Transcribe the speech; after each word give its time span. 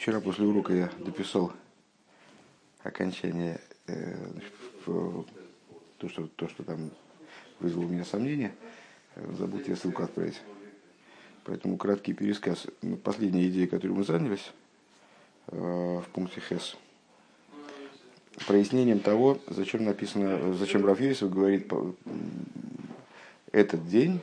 Вчера 0.00 0.18
после 0.18 0.46
урока 0.46 0.72
я 0.72 0.90
дописал 0.98 1.52
окончание, 2.82 3.60
э, 3.86 4.16
в, 4.86 5.26
то, 5.98 6.08
что, 6.08 6.26
то, 6.36 6.48
что 6.48 6.62
там 6.62 6.90
вызвало 7.58 7.84
у 7.84 7.88
меня 7.88 8.06
сомнения. 8.06 8.54
Забыл 9.36 9.60
тебе 9.60 9.76
ссылку 9.76 10.02
отправить. 10.02 10.40
Поэтому 11.44 11.76
краткий 11.76 12.14
пересказ. 12.14 12.66
Последняя 13.04 13.46
идея, 13.48 13.66
которой 13.66 13.92
мы 13.92 14.04
занялись 14.04 14.52
э, 15.48 15.58
в 15.58 16.06
пункте 16.14 16.40
ХЭС. 16.40 16.78
Прояснением 18.46 19.00
того, 19.00 19.38
зачем 19.48 19.84
написано, 19.84 20.54
зачем 20.54 20.86
Рафьесов 20.86 21.30
говорит 21.30 21.70
этот 23.52 23.86
день, 23.86 24.18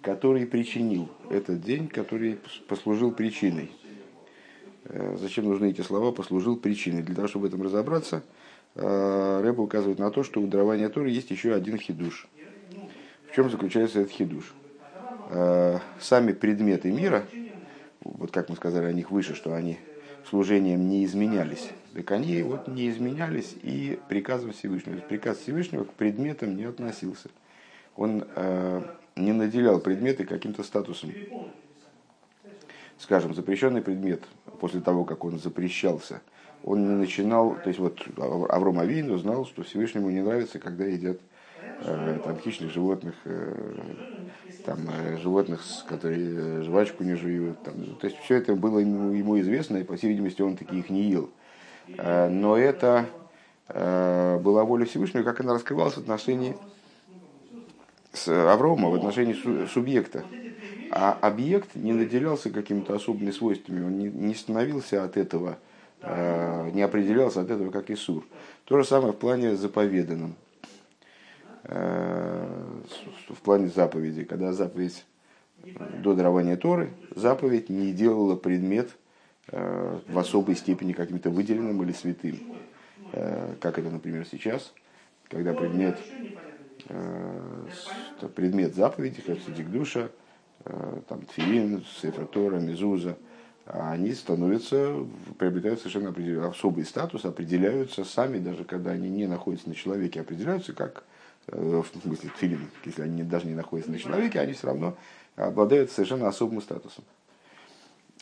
который 0.00 0.46
причинил, 0.46 1.10
этот 1.28 1.60
день, 1.60 1.88
который 1.88 2.38
послужил 2.68 3.12
причиной. 3.12 3.70
Э, 4.92 5.16
зачем 5.18 5.46
нужны 5.46 5.70
эти 5.70 5.80
слова 5.80 6.12
«послужил 6.12 6.56
причиной»? 6.56 7.02
Для 7.02 7.14
того, 7.14 7.26
чтобы 7.26 7.46
в 7.46 7.48
этом 7.48 7.62
разобраться, 7.62 8.22
э, 8.74 9.40
Рэб 9.42 9.58
указывает 9.58 9.98
на 9.98 10.10
то, 10.10 10.22
что 10.22 10.40
у 10.40 10.46
дарования 10.46 10.88
Торы 10.90 11.08
есть 11.08 11.30
еще 11.30 11.54
один 11.54 11.78
хидуш. 11.78 12.28
В 13.30 13.34
чем 13.34 13.50
заключается 13.50 14.00
этот 14.00 14.12
хидуш? 14.12 14.52
Э, 15.30 15.78
сами 15.98 16.32
предметы 16.32 16.92
мира, 16.92 17.24
вот 18.02 18.32
как 18.32 18.50
мы 18.50 18.56
сказали 18.56 18.84
о 18.84 18.92
них 18.92 19.10
выше, 19.10 19.34
что 19.34 19.54
они 19.54 19.78
служением 20.28 20.86
не 20.86 21.06
изменялись, 21.06 21.70
так 21.94 22.10
они 22.10 22.42
вот 22.42 22.68
не 22.68 22.90
изменялись 22.90 23.54
и 23.62 23.98
приказом 24.10 24.52
Всевышнего. 24.52 24.98
Приказ 24.98 25.38
Всевышнего 25.38 25.84
к 25.84 25.92
предметам 25.94 26.54
не 26.54 26.64
относился. 26.64 27.30
Он 27.96 28.24
не 29.16 29.32
наделял 29.32 29.80
предметы 29.80 30.24
каким-то 30.24 30.62
статусом 30.62 31.12
скажем, 33.02 33.34
запрещенный 33.34 33.82
предмет, 33.82 34.22
после 34.60 34.80
того, 34.80 35.04
как 35.04 35.24
он 35.24 35.38
запрещался, 35.38 36.22
он 36.64 36.88
не 36.88 36.94
начинал, 36.94 37.56
то 37.56 37.68
есть 37.68 37.80
вот 37.80 38.00
Авром 38.48 38.78
Авин 38.78 39.10
узнал, 39.10 39.44
что 39.44 39.64
Всевышнему 39.64 40.08
не 40.10 40.20
нравится, 40.20 40.60
когда 40.60 40.84
едят 40.84 41.18
э, 41.80 42.20
там, 42.24 42.38
хищных 42.38 42.70
животных, 42.70 43.16
э, 43.24 43.74
там, 44.64 44.78
э, 44.88 45.18
животных, 45.18 45.62
которые 45.88 46.60
э, 46.60 46.62
жвачку 46.62 47.02
не 47.02 47.16
жуют. 47.16 47.60
Там. 47.64 47.74
То 48.00 48.06
есть 48.06 48.18
все 48.20 48.36
это 48.36 48.54
было 48.54 48.78
ему, 48.78 49.12
ему 49.12 49.40
известно, 49.40 49.78
и 49.78 49.82
по 49.82 49.96
всей 49.96 50.10
видимости 50.10 50.40
он 50.40 50.56
таких 50.56 50.88
не 50.88 51.02
ел. 51.10 51.30
Э, 51.98 52.28
но 52.28 52.56
это 52.56 53.06
э, 53.66 54.38
была 54.38 54.62
воля 54.62 54.84
Всевышнего, 54.84 55.24
как 55.24 55.40
она 55.40 55.54
раскрывалась 55.54 55.94
в 55.94 55.98
отношении 55.98 56.56
с 58.12 58.28
Аврома, 58.28 58.90
в 58.90 58.94
отношении 58.94 59.32
су- 59.32 59.66
субъекта. 59.66 60.22
А 60.94 61.16
объект 61.22 61.74
не 61.74 61.94
наделялся 61.94 62.50
какими-то 62.50 62.94
особыми 62.94 63.30
свойствами, 63.30 63.82
он 63.82 63.96
не, 63.96 64.10
не 64.10 64.34
становился 64.34 65.02
от 65.02 65.16
этого, 65.16 65.58
э, 66.02 66.70
не 66.74 66.82
определялся 66.82 67.40
от 67.40 67.50
этого 67.50 67.70
как 67.70 67.90
Исур. 67.90 68.26
То 68.66 68.76
же 68.76 68.84
самое 68.84 69.14
в 69.14 69.16
плане 69.16 69.56
заповеданном, 69.56 70.34
э, 71.64 72.46
в 73.30 73.40
плане 73.40 73.68
заповеди, 73.68 74.24
когда 74.24 74.52
заповедь 74.52 75.06
до 76.02 76.12
дарования 76.12 76.58
Торы, 76.58 76.90
заповедь 77.16 77.70
не 77.70 77.94
делала 77.94 78.36
предмет 78.36 78.90
э, 79.48 79.98
в 80.06 80.18
особой 80.18 80.56
степени 80.56 80.92
каким-то 80.92 81.30
выделенным 81.30 81.82
или 81.82 81.92
святым. 81.92 82.38
Как 83.60 83.78
это, 83.78 83.90
например, 83.90 84.26
сейчас, 84.30 84.72
когда 85.28 85.52
предмет, 85.52 85.98
предмет 88.34 88.74
заповеди, 88.74 89.20
как 89.20 89.70
душа, 89.70 90.08
там, 91.08 91.22
Тфилин, 91.22 91.84
Сефер 92.00 92.26
Тора, 92.26 92.58
Мезуза, 92.58 93.16
они 93.66 94.12
становятся, 94.12 95.06
приобретают 95.38 95.80
совершенно 95.80 96.48
особый 96.48 96.84
статус, 96.84 97.24
определяются 97.24 98.04
сами, 98.04 98.38
даже 98.38 98.64
когда 98.64 98.90
они 98.90 99.08
не 99.08 99.26
находятся 99.26 99.68
на 99.68 99.74
человеке, 99.74 100.20
определяются 100.20 100.72
как, 100.72 101.04
э, 101.46 101.82
в 101.82 102.00
смысле, 102.00 102.30
Тфилин, 102.36 102.68
если 102.84 103.02
они 103.02 103.22
даже 103.22 103.46
не 103.46 103.54
находятся 103.54 103.92
на 103.92 103.98
человеке, 103.98 104.40
они 104.40 104.52
все 104.52 104.66
равно 104.66 104.96
обладают 105.36 105.90
совершенно 105.90 106.28
особым 106.28 106.60
статусом. 106.60 107.04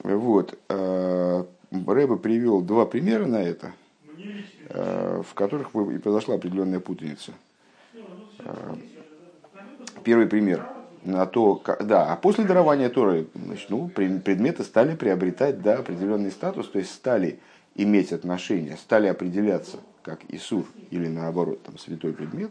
Вот. 0.02 0.58
Э, 0.68 1.44
Рэба 1.70 2.16
привел 2.16 2.60
два 2.60 2.84
примера 2.84 3.26
на 3.26 3.42
это, 3.42 3.72
в 4.68 5.34
которых 5.34 5.74
и 5.74 5.98
произошла 5.98 6.34
определенная 6.34 6.80
путаница. 6.80 7.32
Первый 10.02 10.26
пример– 10.26 10.66
на 11.02 11.26
то, 11.26 11.62
да, 11.80 12.12
а 12.12 12.16
после 12.16 12.44
дарования 12.44 12.88
Торы, 12.88 13.26
значит, 13.34 13.70
ну, 13.70 13.88
предметы 13.88 14.64
стали 14.64 14.94
приобретать, 14.94 15.62
да, 15.62 15.78
определенный 15.78 16.30
статус, 16.30 16.68
то 16.68 16.78
есть 16.78 16.92
стали 16.92 17.40
иметь 17.74 18.12
отношения, 18.12 18.76
стали 18.76 19.06
определяться 19.06 19.78
как 20.02 20.20
Исур 20.28 20.64
или 20.90 21.08
наоборот, 21.08 21.62
там, 21.62 21.78
святой 21.78 22.12
предмет, 22.12 22.50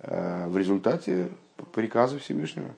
э, 0.00 0.46
в 0.48 0.56
результате 0.56 1.28
приказа 1.72 2.18
Всевышнего. 2.18 2.74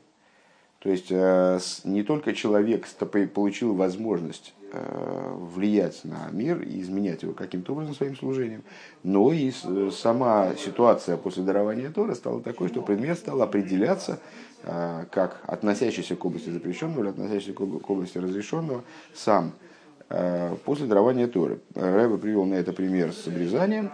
То 0.81 0.91
есть 0.91 1.07
э, 1.11 1.59
не 1.85 2.05
только 2.05 2.35
человек 2.35 2.87
получил 3.35 3.75
возможность 3.75 4.55
э, 4.73 5.35
влиять 5.35 6.05
на 6.05 6.29
мир 6.31 6.63
и 6.63 6.81
изменять 6.81 7.23
его 7.25 7.33
каким-то 7.33 7.73
образом 7.73 7.95
своим 7.95 8.17
служением, 8.17 8.63
но 9.03 9.33
и 9.33 9.51
сама 9.91 10.55
ситуация 10.55 11.17
после 11.17 11.43
дарования 11.43 11.91
Тора 11.91 12.15
стала 12.15 12.41
такой, 12.41 12.69
что 12.69 12.83
предмет 12.83 13.19
стал 13.19 13.43
определяться 13.43 14.21
как 14.63 15.41
относящийся 15.47 16.17
к 16.17 16.25
области 16.25 16.51
запрещенного 16.51 17.01
или 17.01 17.11
относящийся 17.11 17.53
к 17.53 17.91
области 17.91 18.19
разрешенного 18.19 18.83
сам 19.15 19.53
э, 20.09 20.55
после 20.65 20.87
дарования 20.87 21.27
Торы. 21.27 21.61
Рэбе 21.75 22.19
привел 22.19 22.45
на 22.45 22.55
это 22.55 22.73
пример 22.73 23.13
с 23.13 23.27
обрезанием. 23.29 23.91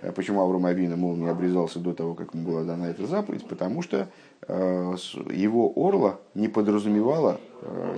Э, 0.00 0.10
почему 0.12 0.42
Авром 0.42 0.66
Авина, 0.66 0.96
мол, 0.96 1.14
не 1.14 1.28
обрезался 1.28 1.78
до 1.78 1.92
того, 1.92 2.14
как 2.14 2.34
ему 2.34 2.48
была 2.48 2.64
дана 2.64 2.88
эта 2.88 3.06
заповедь? 3.06 3.46
Потому 3.46 3.82
что 3.82 4.08
его 4.48 5.72
орла 5.76 6.20
не 6.34 6.48
подразумевала 6.48 7.38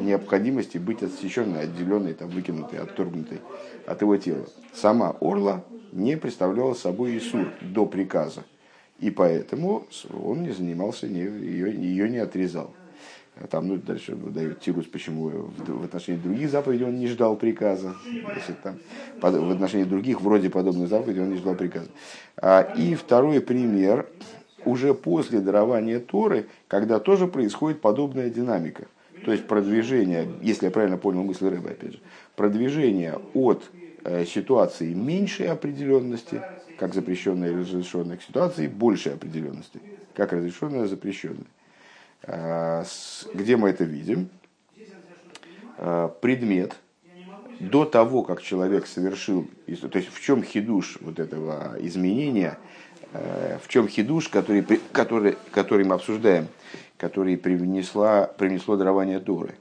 необходимости 0.00 0.78
быть 0.78 1.02
отсеченной, 1.02 1.60
отделенной, 1.60 2.14
там, 2.14 2.30
выкинутой, 2.30 2.80
отторгнутой 2.80 3.40
от 3.86 4.00
его 4.00 4.16
тела. 4.16 4.46
Сама 4.72 5.14
орла 5.20 5.62
не 5.92 6.16
представляла 6.16 6.74
собой 6.74 7.18
Исур 7.18 7.52
до 7.60 7.86
приказа. 7.86 8.42
И 9.00 9.10
поэтому 9.10 9.86
он 10.12 10.42
не 10.42 10.50
занимался, 10.50 11.08
не, 11.08 11.20
ее, 11.20 11.74
ее 11.74 12.08
не 12.08 12.18
отрезал. 12.18 12.74
А 13.36 13.46
там, 13.46 13.68
ну, 13.68 13.76
дальше 13.76 14.14
дает 14.14 14.60
тирус, 14.60 14.84
почему 14.84 15.28
в, 15.28 15.80
в 15.80 15.84
отношении 15.84 16.20
других 16.20 16.50
заповедей 16.50 16.84
он 16.84 16.98
не 16.98 17.06
ждал 17.06 17.36
приказа. 17.36 17.94
Если 18.04 18.52
там, 18.62 18.78
под, 19.20 19.36
в 19.36 19.50
отношении 19.50 19.84
других, 19.84 20.20
вроде 20.20 20.50
подобных 20.50 20.88
заповедей, 20.88 21.22
он 21.22 21.30
не 21.30 21.38
ждал 21.38 21.54
приказа. 21.54 21.88
А, 22.36 22.60
и 22.76 22.94
второй 22.94 23.40
пример, 23.40 24.06
уже 24.66 24.92
после 24.92 25.40
дарования 25.40 26.00
Торы, 26.00 26.46
когда 26.68 26.98
тоже 26.98 27.26
происходит 27.26 27.80
подобная 27.80 28.28
динамика. 28.28 28.86
То 29.24 29.32
есть 29.32 29.46
продвижение, 29.46 30.28
если 30.42 30.66
я 30.66 30.70
правильно 30.70 30.98
понял 30.98 31.22
мысль 31.22 31.48
Рэба, 31.48 31.70
опять 31.70 31.92
же, 31.92 32.00
продвижение 32.36 33.18
от 33.34 33.70
э, 34.04 34.24
ситуации 34.24 34.92
меньшей 34.92 35.48
определенности 35.48 36.42
как 36.80 36.94
запрещенная 36.94 37.50
или 37.50 37.60
разрешенная, 37.60 38.16
к 38.16 38.22
ситуации 38.22 38.66
большей 38.66 39.12
определенности, 39.12 39.82
как 40.14 40.32
разрешенная, 40.32 40.86
запрещенная. 40.86 41.44
А, 42.22 42.84
где 43.34 43.58
мы 43.58 43.68
это 43.68 43.84
видим? 43.84 44.30
А, 45.76 46.08
предмет 46.08 46.74
до 47.58 47.84
того, 47.84 48.22
как 48.22 48.40
человек 48.40 48.86
совершил, 48.86 49.46
то 49.66 49.98
есть 49.98 50.10
в 50.10 50.22
чем 50.22 50.42
хидуш 50.42 50.96
вот 51.02 51.18
этого 51.18 51.76
изменения, 51.80 52.58
а, 53.12 53.58
в 53.62 53.68
чем 53.68 53.86
хидуш, 53.86 54.30
который, 54.30 54.64
который, 54.90 55.36
который 55.50 55.84
мы 55.84 55.96
обсуждаем, 55.96 56.48
который 56.96 57.36
привнесла, 57.36 58.24
привнесло 58.26 58.76
дарование 58.76 59.20
Торы, 59.20 59.54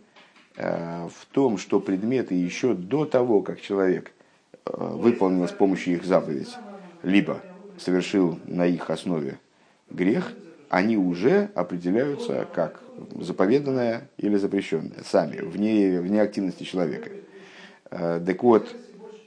в 0.56 1.26
том, 1.34 1.58
что 1.58 1.82
предметы 1.82 2.36
еще 2.36 2.76
до 2.76 3.04
того, 3.04 3.42
как 3.42 3.60
человек 3.60 4.14
выполнил 4.66 5.48
с 5.48 5.52
помощью 5.52 5.96
их 5.96 6.06
заповедь, 6.06 6.56
либо 7.04 7.42
совершил 7.78 8.40
на 8.46 8.66
их 8.66 8.90
основе 8.90 9.40
грех, 9.90 10.34
они 10.70 10.98
уже 10.98 11.50
определяются 11.56 12.48
как 12.54 12.82
заповеданное 13.20 14.08
или 14.18 14.36
запрещенное, 14.38 15.04
сами, 15.06 15.38
вне, 15.38 16.00
вне 16.00 16.22
активности 16.22 16.64
человека. 16.64 17.10
Э, 17.90 18.22
так 18.24 18.44
вот, 18.44 18.76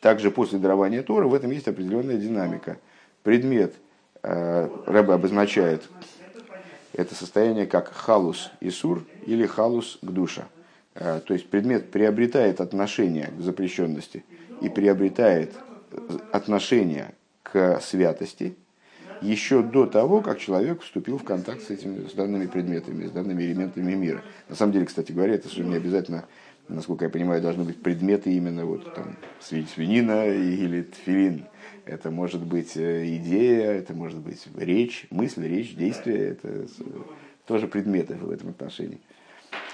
также 0.00 0.30
после 0.30 0.58
дарования 0.58 1.02
Тора 1.02 1.26
в 1.26 1.34
этом 1.34 1.50
есть 1.50 1.68
определенная 1.68 2.16
динамика. 2.16 2.78
Предмет 3.22 3.74
э, 4.22 4.68
Рэбе 4.86 5.14
обозначает 5.14 5.88
это 6.92 7.14
состояние 7.14 7.66
как 7.66 7.92
халус 7.92 8.50
Исур 8.60 9.04
или 9.26 9.46
халус 9.46 9.98
к 10.00 10.10
душа. 10.10 10.46
Э, 10.94 11.20
то 11.24 11.34
есть 11.34 11.48
предмет 11.48 11.90
приобретает 11.90 12.60
отношение 12.60 13.28
к 13.36 13.40
запрещенности 13.40 14.24
и 14.60 14.68
приобретает 14.68 15.54
отношение 16.30 17.14
святости 17.80 18.56
еще 19.20 19.62
до 19.62 19.86
того, 19.86 20.20
как 20.20 20.38
человек 20.38 20.82
вступил 20.82 21.18
в 21.18 21.24
контакт 21.24 21.62
с 21.62 21.70
этими 21.70 22.08
с 22.08 22.12
данными 22.12 22.46
предметами, 22.46 23.06
с 23.06 23.10
данными 23.10 23.42
элементами 23.42 23.94
мира. 23.94 24.22
На 24.48 24.56
самом 24.56 24.72
деле, 24.72 24.86
кстати 24.86 25.12
говоря, 25.12 25.34
это 25.34 25.48
совершенно 25.48 25.70
не 25.70 25.76
обязательно 25.76 26.24
насколько 26.68 27.04
я 27.04 27.10
понимаю, 27.10 27.42
должны 27.42 27.64
быть 27.64 27.80
предметы 27.82 28.32
именно 28.32 28.64
вот 28.64 28.94
там 28.94 29.16
свинина 29.40 30.26
или 30.26 30.82
тфилин. 30.82 31.46
Это 31.84 32.10
может 32.10 32.42
быть 32.44 32.76
э, 32.76 33.16
идея, 33.16 33.72
это 33.72 33.92
может 33.92 34.18
быть 34.18 34.46
речь, 34.56 35.06
мысль, 35.10 35.46
речь, 35.46 35.74
действие. 35.74 36.30
Это 36.30 36.66
тоже 37.46 37.66
предметы 37.66 38.14
в 38.14 38.30
этом 38.30 38.50
отношении. 38.50 39.00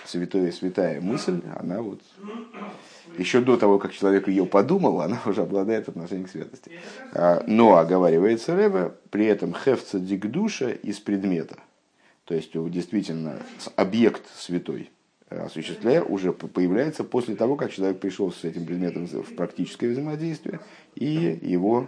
Святая, 0.09 0.51
святая 0.53 1.01
мысль, 1.03 1.43
она 1.55 1.83
вот 1.83 2.01
еще 3.19 3.43
до 3.43 3.59
того, 3.59 3.79
как 3.79 3.93
человек 3.93 4.27
ее 4.27 4.47
подумал, 4.47 5.03
она 5.03 5.21
уже 5.27 5.43
обладает 5.43 5.89
отношением 5.89 6.27
к 6.27 6.31
святости. 6.31 6.73
А, 7.13 7.45
но, 7.47 7.77
оговаривается 7.77 8.57
Рэбе, 8.57 8.93
при 9.11 9.27
этом 9.27 9.55
хефца 9.55 9.99
дикдуша 9.99 10.71
из 10.71 10.99
предмета. 10.99 11.57
То 12.25 12.35
есть 12.35 12.53
действительно 12.71 13.43
объект 13.77 14.23
святой 14.35 14.91
осуществляя, 15.29 16.03
уже 16.03 16.33
появляется 16.33 17.05
после 17.05 17.37
того, 17.37 17.57
как 17.57 17.71
человек 17.71 18.01
пришел 18.01 18.33
с 18.33 18.45
этим 18.45 18.65
предметом 18.65 19.07
в 19.07 19.35
практическое 19.37 19.91
взаимодействие 19.91 20.61
и 20.95 21.39
его 21.43 21.87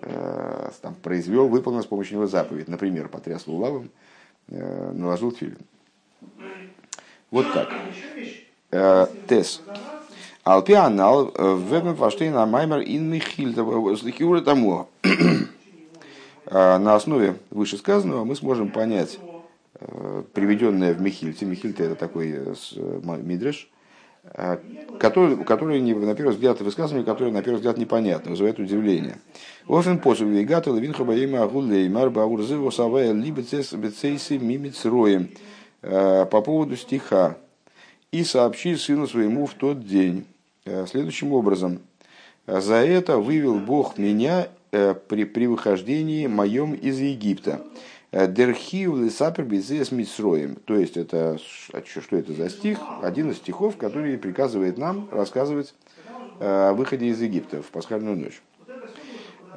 э, 0.00 0.70
там, 0.82 0.96
произвел, 0.96 1.46
выполнил 1.46 1.82
с 1.82 1.86
помощью 1.86 2.16
него 2.16 2.26
заповедь. 2.26 2.66
Например, 2.66 3.08
потряс 3.08 3.46
лулавом, 3.46 3.90
э, 4.48 4.92
наложил 4.92 5.30
тфилин. 5.30 5.58
Вот 7.34 7.52
так. 7.52 7.68
Э, 8.70 9.06
тес. 9.28 9.60
Алпианал 10.44 11.32
вебен 11.36 11.96
фаштейн 11.96 12.34
маймер 12.48 12.80
ин 12.80 13.10
михиль 13.10 13.54
тому. 14.44 14.88
На 16.50 16.94
основе 16.94 17.36
вышесказанного 17.50 18.24
мы 18.24 18.36
сможем 18.36 18.70
понять 18.70 19.18
Э, 19.80 20.22
приведенное 20.32 20.94
в 20.94 21.00
Михильте. 21.00 21.44
Михильте 21.44 21.84
это 21.84 21.94
такой 21.96 22.30
э, 22.30 22.54
э, 22.76 23.00
мидреш, 23.22 23.68
который, 24.98 25.44
который 25.44 25.82
на 25.82 26.14
первый 26.14 26.32
взгляд 26.32 26.60
высказывание, 26.60 27.04
которое 27.04 27.30
на 27.30 27.42
первый 27.42 27.56
взгляд 27.56 27.76
непонятно, 27.76 28.30
вызывает 28.30 28.58
удивление. 28.58 29.18
Офен 29.68 29.98
посуд 29.98 30.28
вейгата 30.28 30.70
левин 30.70 30.94
хабаима 30.94 31.42
агулеймар 31.42 32.08
баурзы 32.08 32.56
восавая 32.56 33.12
либецес 33.12 33.72
бецейси 33.72 34.34
мимицроем. 34.34 35.28
По 35.84 36.40
поводу 36.40 36.76
стиха. 36.76 37.36
И 38.10 38.24
сообщи 38.24 38.76
сыну 38.76 39.06
своему 39.06 39.46
в 39.46 39.54
тот 39.54 39.86
день. 39.86 40.24
Следующим 40.88 41.32
образом. 41.32 41.80
За 42.46 42.76
это 42.76 43.18
вывел 43.18 43.58
Бог 43.58 43.98
меня 43.98 44.48
при, 44.70 45.24
при 45.24 45.46
выхождении 45.46 46.26
моем 46.26 46.72
из 46.74 46.98
Египта. 46.98 47.60
Дерхиу 48.12 48.96
лисапер 48.96 49.44
безес 49.44 49.90
митсроем. 49.90 50.56
То 50.64 50.76
есть, 50.76 50.96
это, 50.96 51.36
а 51.72 51.82
что 51.84 52.16
это 52.16 52.32
за 52.32 52.48
стих? 52.48 52.78
Один 53.02 53.30
из 53.30 53.38
стихов, 53.38 53.76
который 53.76 54.16
приказывает 54.16 54.78
нам 54.78 55.08
рассказывать 55.10 55.74
э, 56.38 56.68
о 56.68 56.74
выходе 56.74 57.06
из 57.06 57.20
Египта 57.20 57.60
в 57.60 57.66
пасхальную 57.66 58.16
ночь. 58.16 58.40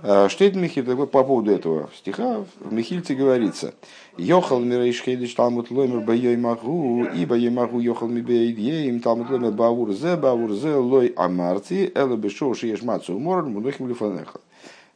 Э, 0.03 0.27
Михиль 0.53 0.83
по 0.83 1.23
поводу 1.23 1.51
этого 1.51 1.89
стиха? 1.95 2.45
В 2.59 2.73
Михильте 2.73 3.15
говорится, 3.15 3.73
Йохал 4.17 4.59
мирейшхедиш 4.59 5.33
талмут 5.35 5.69
ломер 5.69 6.01
байой 6.01 6.37
магу, 6.37 7.05
и 7.05 7.25
байой 7.25 7.51
магу 7.51 7.79
йохал 7.79 8.07
ми 8.07 8.21
бейдьеем 8.21 8.99
талмут 8.99 9.29
ломер 9.29 9.51
баур 9.51 9.93
зе, 9.93 10.15
баур 10.15 10.53
зе 10.53 10.75
лой 10.75 11.13
амарти, 11.15 11.91
эле 11.93 12.17
бешоу 12.17 12.55
шиеш 12.55 12.81
мацу 12.81 13.13
уморн, 13.15 13.51
мудохим 13.51 13.87
лифанеха. 13.87 14.39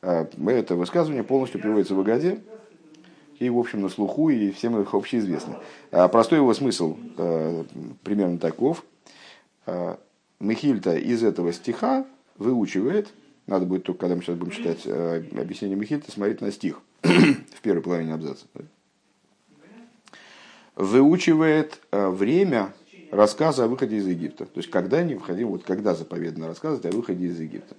Э, 0.01 0.25
это 0.47 0.75
высказывание 0.75 1.23
полностью 1.23 1.61
приводится 1.61 1.93
в 1.93 1.99
Агаде, 1.99 2.41
и, 3.39 3.49
в 3.49 3.57
общем, 3.57 3.81
на 3.81 3.89
слуху, 3.89 4.29
и 4.29 4.51
всем 4.51 4.79
их 4.79 4.93
общеизвестно. 4.93 5.59
А 5.91 6.07
простой 6.07 6.39
его 6.39 6.53
смысл 6.53 6.97
э, 7.17 7.63
примерно 8.03 8.37
таков. 8.37 8.83
Э, 9.65 9.97
Михильта 10.39 10.95
из 10.95 11.23
этого 11.23 11.53
стиха 11.53 12.05
выучивает, 12.37 13.09
надо 13.47 13.65
будет 13.65 13.83
только, 13.83 14.01
когда 14.01 14.15
мы 14.15 14.21
сейчас 14.21 14.35
будем 14.35 14.51
читать 14.51 14.81
э, 14.85 15.23
объяснение 15.39 15.77
Михильта, 15.77 16.11
смотреть 16.11 16.41
на 16.41 16.51
стих 16.51 16.81
в 17.01 17.61
первой 17.61 17.81
половине 17.81 18.13
абзаца. 18.13 18.45
Выучивает 20.75 21.79
время 21.91 22.73
рассказа 23.11 23.65
о 23.65 23.67
выходе 23.67 23.97
из 23.97 24.07
Египта. 24.07 24.45
То 24.45 24.57
есть, 24.57 24.69
когда 24.69 25.03
не 25.03 25.15
выходим, 25.15 25.49
вот 25.49 25.63
когда 25.63 25.93
заповедано 25.93 26.47
рассказывать 26.47 26.85
о 26.85 26.95
выходе 26.95 27.25
из 27.25 27.39
Египта. 27.39 27.75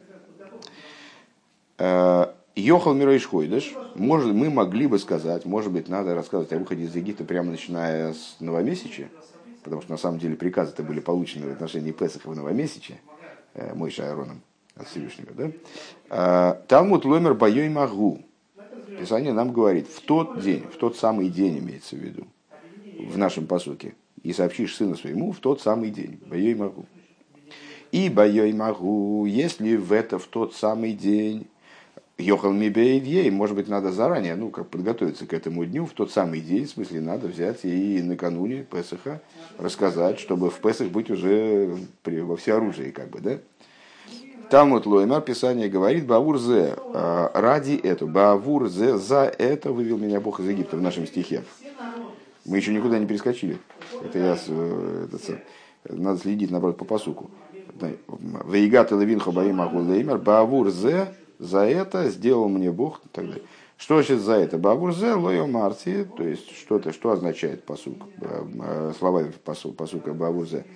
Йохал 2.54 2.92
Мирайш 2.92 3.26
Хойдыш, 3.26 3.74
может, 3.94 4.32
мы 4.34 4.50
могли 4.50 4.86
бы 4.86 4.98
сказать, 4.98 5.46
может 5.46 5.72
быть, 5.72 5.88
надо 5.88 6.14
рассказывать 6.14 6.52
о 6.52 6.58
выходе 6.58 6.84
из 6.84 6.94
Египта 6.94 7.24
прямо 7.24 7.50
начиная 7.50 8.12
с 8.12 8.36
новомесяча, 8.40 9.08
потому 9.64 9.80
что 9.80 9.90
на 9.90 9.96
самом 9.96 10.18
деле 10.18 10.36
приказы-то 10.36 10.82
были 10.82 11.00
получены 11.00 11.48
в 11.48 11.52
отношении 11.52 11.92
Песаха 11.92 12.28
в 12.28 12.36
новомесяче, 12.36 13.00
э, 13.54 13.72
мой 13.74 13.90
Шайроном 13.90 14.42
от 14.76 14.88
Всевышнего. 14.88 15.32
Да? 15.34 15.50
А, 16.10 16.62
Талмуд 16.68 17.04
Ломер 17.04 17.34
Байой 17.34 17.68
Магу. 17.68 18.22
Писание 18.98 19.32
нам 19.32 19.52
говорит, 19.52 19.88
в 19.88 20.00
тот 20.02 20.40
день, 20.40 20.64
в 20.72 20.76
тот 20.76 20.96
самый 20.96 21.28
день 21.28 21.58
имеется 21.58 21.96
в 21.96 21.98
виду, 21.98 22.26
в 22.98 23.16
нашем 23.16 23.46
посуке, 23.46 23.94
и 24.22 24.32
сообщишь 24.32 24.76
сыну 24.76 24.96
своему 24.96 25.32
в 25.32 25.38
тот 25.38 25.60
самый 25.60 25.90
день, 25.90 26.20
Байой 26.26 26.54
Магу. 26.54 26.86
И 27.90 28.08
Байой 28.08 28.52
Магу, 28.52 29.24
если 29.26 29.76
в 29.76 29.92
это 29.92 30.18
в 30.18 30.26
тот 30.26 30.54
самый 30.54 30.92
день 30.92 31.46
Йохал 32.18 32.52
Мибейдьей, 32.52 33.30
может 33.30 33.56
быть, 33.56 33.68
надо 33.68 33.90
заранее, 33.90 34.36
ну, 34.36 34.50
как 34.50 34.68
подготовиться 34.68 35.26
к 35.26 35.32
этому 35.32 35.64
дню, 35.64 35.86
в 35.86 35.92
тот 35.92 36.10
самый 36.10 36.40
день, 36.40 36.66
в 36.66 36.70
смысле, 36.70 37.00
надо 37.00 37.26
взять 37.26 37.64
и 37.64 38.00
накануне 38.02 38.62
Песаха 38.62 39.20
рассказать, 39.58 40.20
чтобы 40.20 40.50
в 40.50 40.60
Песах 40.60 40.88
быть 40.88 41.10
уже 41.10 41.76
при, 42.02 42.20
во 42.20 42.36
всеоружии, 42.36 42.90
как 42.90 43.10
бы, 43.10 43.20
да? 43.20 43.38
Вот 44.52 44.84
Лоймар, 44.84 45.22
Писание 45.22 45.70
говорит, 45.70 46.06
Бавур 46.06 46.38
зе, 46.38 46.76
а, 46.92 47.30
ради 47.32 47.72
этого, 47.72 48.10
Бавур 48.10 48.68
зе, 48.68 48.98
за 48.98 49.22
это 49.38 49.72
вывел 49.72 49.96
меня 49.96 50.20
Бог 50.20 50.40
из 50.40 50.48
Египта 50.48 50.76
в 50.76 50.82
нашем 50.82 51.06
стихе. 51.06 51.42
Мы 52.44 52.58
еще 52.58 52.74
никуда 52.74 52.98
не 52.98 53.06
перескочили. 53.06 53.56
Это 54.04 54.18
я, 54.18 54.36
э, 54.46 55.06
это, 55.10 55.40
надо 55.88 56.20
следить, 56.20 56.50
наоборот, 56.50 56.76
по 56.76 56.84
посуку. 56.84 57.30
Вейгат 58.44 58.92
и 58.92 58.94
Левин 58.94 59.20
Хабаим 59.20 59.58
Агулеймер, 59.62 60.18
Бавур 60.18 60.70
зе, 60.70 61.14
за 61.38 61.60
это 61.60 62.10
сделал 62.10 62.50
мне 62.50 62.70
Бог 62.70 63.00
и 63.06 63.08
так 63.08 63.26
далее. 63.26 63.44
Что 63.78 63.94
значит 63.94 64.20
за 64.20 64.34
это? 64.34 64.58
Бабурзе, 64.58 65.14
лойо 65.14 65.46
марти, 65.46 66.06
то 66.16 66.22
есть 66.22 66.54
что-то, 66.56 66.92
что 66.92 67.10
означает 67.10 67.64
посук, 67.64 67.96
э, 68.20 68.92
слова 68.98 69.24
посук, 69.44 69.76
посука 69.76 70.12
Бабурзе. 70.12 70.66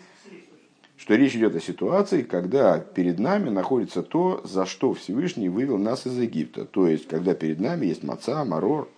Что 1.07 1.15
речь 1.15 1.37
идет 1.37 1.55
о 1.55 1.61
ситуации, 1.61 2.23
когда 2.23 2.79
перед 2.79 3.19
нами 3.19 3.49
находится 3.49 4.03
то, 4.03 4.41
за 4.45 4.67
что 4.67 4.93
Всевышний 4.93 5.49
вывел 5.49 5.79
нас 5.79 6.05
из 6.05 6.19
Египта. 6.19 6.65
То 6.65 6.89
есть, 6.89 7.07
когда 7.07 7.33
перед 7.33 7.61
нами 7.61 7.87
есть 7.87 8.03
маца, 8.03 8.45
марор, 8.45 8.89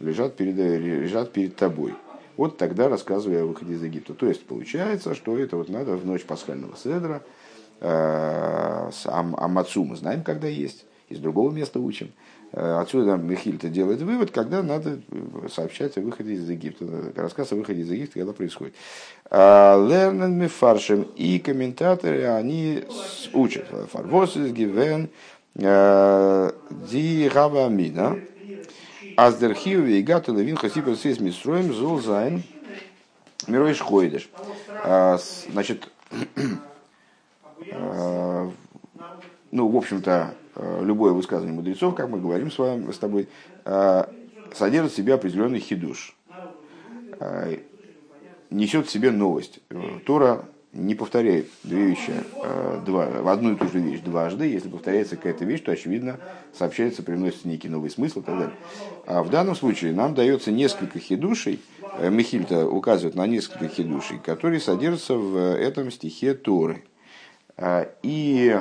лежат 0.00 0.36
перед, 0.36 0.56
лежат 0.56 1.32
перед 1.32 1.54
тобой. 1.54 1.94
Вот 2.38 2.56
тогда 2.56 2.88
рассказываю 2.88 3.42
о 3.42 3.46
выходе 3.46 3.74
из 3.74 3.82
Египта. 3.82 4.14
То 4.14 4.26
есть, 4.26 4.46
получается, 4.46 5.14
что 5.14 5.38
это 5.38 5.56
вот 5.56 5.68
надо 5.68 5.96
в 5.96 6.04
ночь 6.04 6.24
пасхального 6.24 6.76
седра– 6.76 7.22
а 7.80 8.90
мацу 9.48 9.84
мы 9.84 9.96
знаем, 9.96 10.22
когда 10.22 10.48
есть, 10.48 10.84
из 11.08 11.18
другого 11.18 11.50
места 11.50 11.78
учим. 11.80 12.12
Э, 12.52 12.78
отсюда 12.80 13.16
Михильта 13.16 13.68
делает 13.68 14.00
вывод, 14.02 14.30
когда 14.30 14.62
надо 14.62 15.00
сообщать 15.54 15.96
о 15.98 16.00
выходе 16.00 16.34
из 16.34 16.48
Египта, 16.48 16.86
рассказ 17.16 17.52
о 17.52 17.56
выходе 17.56 17.82
из 17.82 17.90
Египта, 17.90 18.18
когда 18.18 18.32
происходит. 18.32 18.74
לערנען 19.30 20.38
מפרשים 20.38 21.02
и 21.16 21.38
комментаторы, 21.38 22.24
они 22.26 22.84
учат. 23.32 23.66
פארוואס 23.92 24.33
איז 24.33 24.50
געווען 24.52 25.10
די 25.54 27.30
הוה 27.32 27.61
אמינא. 27.61 28.18
אז 29.16 29.32
דער 29.32 29.55
חיוב 29.55 29.86
והגדת 29.86 30.32
לבנך 30.32 30.56
הסיפור 30.56 30.96
יציאת 30.96 31.18
מצרים 31.18 31.72
זאל 31.72 32.00
זיין 32.00 32.44
מראש 33.48 33.74
חודש. 33.74 34.30
Значит, 35.50 35.90
Э, 37.70 38.50
ну, 39.50 39.68
в 39.68 39.76
общем-то, 39.76 40.34
э, 40.47 40.47
любое 40.58 41.12
высказывание 41.12 41.54
мудрецов, 41.54 41.94
как 41.94 42.08
мы 42.08 42.20
говорим 42.20 42.50
с 42.50 42.58
вами, 42.58 42.90
с 42.90 42.98
тобой, 42.98 43.28
э, 43.64 44.04
содержит 44.52 44.92
в 44.92 44.96
себе 44.96 45.14
определенный 45.14 45.60
хидуш, 45.60 46.16
несет 48.50 48.86
в 48.86 48.90
себе 48.90 49.10
новость. 49.10 49.60
Тора 50.06 50.44
не 50.72 50.94
повторяет 50.94 51.48
две 51.64 51.86
вещи, 51.86 52.12
два, 52.86 53.32
одну 53.32 53.52
и 53.52 53.56
ту 53.56 53.68
же 53.68 53.78
вещь 53.80 54.00
дважды. 54.00 54.46
Если 54.46 54.68
повторяется 54.68 55.16
какая-то 55.16 55.44
вещь, 55.44 55.62
то, 55.62 55.72
очевидно, 55.72 56.18
сообщается, 56.52 57.02
привносится 57.02 57.48
некий 57.48 57.68
новый 57.68 57.90
смысл 57.90 58.20
и 58.20 58.22
так 58.22 58.38
далее. 58.38 58.56
А 59.06 59.22
в 59.22 59.30
данном 59.30 59.56
случае 59.56 59.92
нам 59.92 60.14
дается 60.14 60.50
несколько 60.50 60.98
хидушей, 60.98 61.60
Михильта 62.00 62.66
указывает 62.66 63.16
на 63.16 63.26
несколько 63.26 63.68
хидушей, 63.68 64.18
которые 64.18 64.60
содержатся 64.60 65.14
в 65.14 65.36
этом 65.36 65.90
стихе 65.90 66.34
Торы– 66.34 66.84
и 68.02 68.60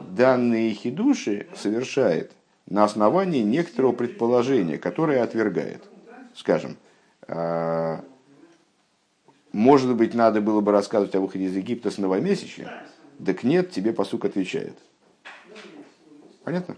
данные 0.00 0.72
хидуши 0.74 1.46
совершает 1.54 2.32
на 2.66 2.84
основании 2.84 3.42
некоторого 3.42 3.92
предположения, 3.92 4.78
которое 4.78 5.22
отвергает. 5.22 5.82
Скажем, 6.34 6.76
а, 7.26 8.04
может 9.52 9.94
быть, 9.96 10.14
надо 10.14 10.40
было 10.40 10.60
бы 10.60 10.70
рассказывать 10.72 11.14
о 11.14 11.20
выходе 11.20 11.46
из 11.46 11.56
Египта 11.56 11.90
с 11.90 11.98
новомесячья? 11.98 12.84
Так 13.24 13.42
нет, 13.42 13.70
тебе 13.70 13.92
посук 13.92 14.24
отвечает. 14.24 14.78
Понятно? 16.44 16.76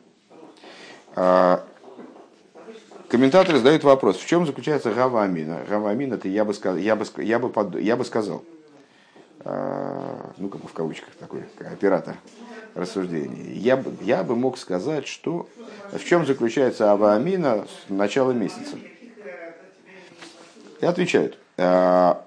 А, 1.15 1.65
комментаторы 3.09 3.59
задают 3.59 3.85
вопрос, 3.85 4.17
в 4.17 4.27
чем 4.27 4.47
заключается 4.47 4.93
Гава 4.93 5.23
Амина? 5.23 5.61
Гава 5.69 5.93
это 5.93 6.29
я 6.29 6.45
бы, 6.45 6.55
сказал, 6.55 6.79
я 6.79 6.97
бы, 6.97 7.05
я 7.19 7.39
бы, 7.39 7.51
под, 7.51 7.77
я 7.77 7.97
бы 7.97 8.05
сказал, 8.07 8.43
а, 9.41 10.33
ну, 10.39 10.49
как 10.49 10.63
бы 10.63 10.69
в 10.69 10.73
кавычках 10.73 11.15
такой 11.17 11.45
оператор 11.61 12.17
рассуждений. 12.75 13.53
Я, 13.59 13.77
бы, 13.77 13.93
я 14.03 14.23
бы 14.23 14.37
мог 14.37 14.59
сказать, 14.59 15.07
что 15.07 15.49
в 15.93 16.05
чем 16.05 16.27
заключается 16.27 16.91
Ава 16.93 17.15
Амина 17.15 17.67
с 17.67 17.91
начала 17.91 18.33
месяца. 18.33 18.77
И 20.81 20.87
отвечают. 20.87 21.39
А, 21.57 22.27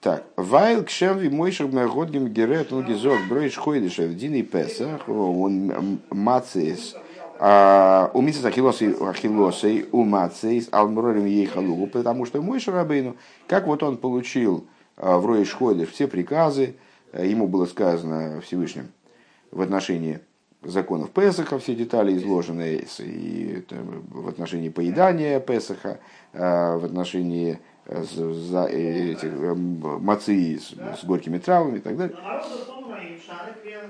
так, 0.00 0.24
Вайл 0.36 0.84
кшем 0.84 1.34
мойшер 1.34 1.66
мегодгим 1.66 2.28
герет 2.28 2.72
он 2.72 2.84
гизок 2.84 3.20
бройш 3.28 3.56
хойдышев 3.56 4.14
дин 4.14 4.34
и 4.34 4.42
песах 4.42 5.08
он 5.08 6.00
мацис 6.10 6.96
а, 7.38 8.10
у 8.14 8.20
мисс 8.20 8.44
ахилосей 8.44 9.86
у 9.90 10.04
мацис 10.04 10.68
алмрорим 10.70 11.26
ей 11.26 11.46
халугу, 11.46 11.88
потому 11.88 12.24
что 12.24 12.40
мой 12.40 12.60
шарабейну, 12.60 13.16
как 13.48 13.66
вот 13.66 13.82
он 13.82 13.96
получил 13.96 14.64
а, 14.96 15.18
в 15.18 15.26
Роиш 15.26 15.56
все 15.90 16.06
приказы, 16.06 16.76
э, 17.12 17.26
ему 17.26 17.48
было 17.48 17.66
сказано 17.66 18.40
Всевышним 18.42 18.92
в 19.52 19.60
отношении 19.60 20.20
законов 20.62 21.10
Песаха, 21.10 21.58
все 21.58 21.74
детали 21.74 22.16
изложены 22.16 22.84
и 22.98 23.64
в 24.10 24.28
отношении 24.28 24.68
поедания 24.68 25.40
Песаха, 25.40 26.00
а, 26.32 26.78
в 26.78 26.84
отношении 26.84 27.60
за 27.86 28.66
этих 28.66 29.32
э, 29.32 29.54
мацы 29.54 30.60
с, 30.60 31.04
горькими 31.04 31.38
травами 31.38 31.78
и 31.78 31.80
так 31.80 31.96
далее. 31.96 32.16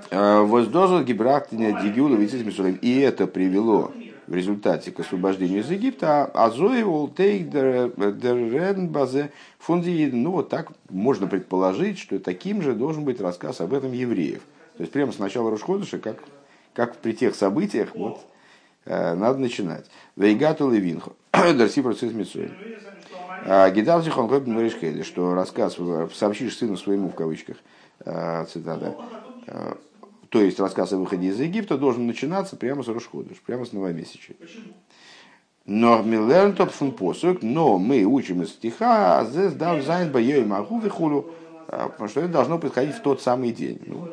Э, 0.09 0.41
Воздозал 0.41 1.03
Гибрахтиня 1.03 1.79
Дигюла 1.79 2.17
И 2.17 2.99
это 2.99 3.27
привело 3.27 3.91
в 4.25 4.33
результате 4.33 4.91
к 4.91 4.99
освобождению 4.99 5.59
из 5.59 5.69
Египта, 5.69 6.25
а 6.25 6.49
Зои 6.49 6.81
Волтейк 6.81 7.49
Деренбазе 7.49 9.31
Фунди, 9.59 10.09
ну 10.11 10.31
вот 10.31 10.49
так 10.49 10.71
можно 10.89 11.27
предположить, 11.27 11.99
что 11.99 12.19
таким 12.19 12.61
же 12.61 12.73
должен 12.73 13.03
быть 13.03 13.21
рассказ 13.21 13.61
об 13.61 13.73
этом 13.73 13.91
евреев. 13.91 14.41
То 14.77 14.81
есть 14.81 14.91
прямо 14.91 15.11
с 15.11 15.19
начала 15.19 15.49
Рушходыша, 15.51 15.99
как, 15.99 16.17
как 16.73 16.97
при 16.97 17.13
тех 17.13 17.35
событиях, 17.35 17.95
вот, 17.95 18.25
э, 18.85 19.13
надо 19.13 19.39
начинать. 19.39 19.85
Вейгату 20.15 20.69
Левинхо, 20.69 21.13
Дарси 21.31 21.81
процесс 21.81 22.13
Митсуэль. 22.13 22.53
А, 23.45 23.69
Гидал 23.69 24.01
Зихон 24.01 24.27
Гэбн 24.27 25.03
что 25.03 25.33
рассказ 25.35 25.77
сообщишь 26.13 26.57
сыну 26.57 26.77
своему 26.77 27.09
в 27.09 27.15
кавычках, 27.15 27.57
а, 28.05 28.45
цитата, 28.45 28.95
то 30.29 30.41
есть 30.41 30.59
рассказ 30.59 30.91
о 30.93 30.97
выходе 30.97 31.27
из 31.27 31.39
Египта 31.39 31.77
должен 31.77 32.07
начинаться 32.07 32.55
прямо 32.55 32.81
с 32.81 32.87
Рошходыш, 32.87 33.39
прямо 33.45 33.65
с 33.65 33.71
новомесячия. 33.71 34.35
נאר 35.65 36.01
מ'לערנט 36.01 36.55
דאס 36.55 36.71
פון 36.71 36.91
פסוק, 36.91 37.43
но 37.43 37.77
мы 37.77 38.03
учим 38.03 38.41
из 38.41 38.49
стиха, 38.49 39.19
а 39.19 39.25
здесь 39.25 39.53
דארף 39.53 39.83
זיין 39.83 40.11
ביום 40.11 40.43
ההוא 40.43 40.79
וכולי, 40.79 41.31
потому 41.67 42.09
что 42.09 42.21
это 42.21 42.29
должно 42.29 42.59
происходить 42.59 42.95
в 42.95 43.01
тот 43.01 43.21
самый 43.21 43.51
день. 43.51 43.81
Ну, 43.85 44.09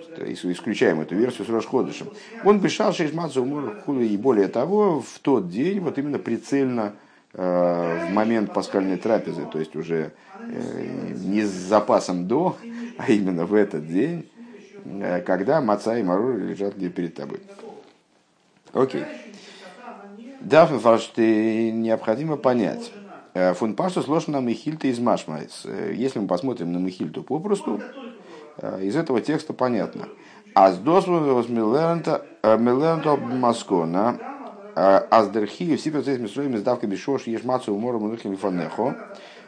исключаем 0.53 1.01
эту 1.01 1.15
версию 1.15 1.47
с 1.47 1.51
Рошходышем. 1.51 2.09
און 2.45 2.61
בשעה 2.61 2.93
שיש 2.93 3.15
ומרור 3.15 3.83
и 3.89 4.17
более 4.17 4.49
того, 4.49 5.01
в 5.01 5.19
тот 5.21 5.49
день, 5.49 5.81
вот 5.81 5.99
именно 5.99 6.19
прицельно 6.19 6.95
Э, 7.33 8.07
в 8.09 8.13
момент 8.13 8.53
пасхальной 8.53 8.97
трапезы, 8.97 9.47
то 9.47 9.61
есть 9.61 9.77
уже 9.77 10.13
э, 10.41 11.13
не 11.15 11.43
с 11.43 11.51
запасом 11.51 12.27
до, 12.27 12.57
а 12.99 13.13
именно 13.13 13.47
в 13.47 13.55
этот 13.55 13.87
день, 13.87 14.29
э, 14.85 15.21
когда 15.21 15.61
маца 15.61 15.97
и 15.97 16.03
марур 16.03 16.39
лежат 16.39 16.75
перед 16.75 17.15
тобой. 17.15 17.41
Окей. 18.73 19.05
Дафн 20.41 20.79
фаршты 20.79 21.71
необходимо 21.71 22.37
понять. 22.37 22.91
Фун 23.35 23.75
пашту 23.75 24.03
сложно 24.03 24.41
на 24.41 24.45
Михильта 24.45 24.89
из 24.89 24.99
Машмайс. 24.99 25.65
Если 25.93 26.19
мы 26.19 26.27
посмотрим 26.27 26.73
на 26.73 26.79
Михильту 26.79 27.23
попросту, 27.23 27.81
из 28.81 28.97
этого 28.97 29.21
текста 29.21 29.53
понятно. 29.53 30.09
А 30.55 30.73
с 30.73 30.79
досвом 30.79 31.25
Милернта 31.49 32.25
Маскона 33.17 34.19
Аздерхи, 34.75 35.77
все 35.77 35.91
процессы 35.91 36.21
Мисроим 36.21 36.55
из 36.55 36.63
давка 36.63 36.87
бешош 36.87 37.27
ешмацу 37.27 37.73
умора 37.75 37.99
мунухим 37.99 38.37
фанехо. 38.37 38.97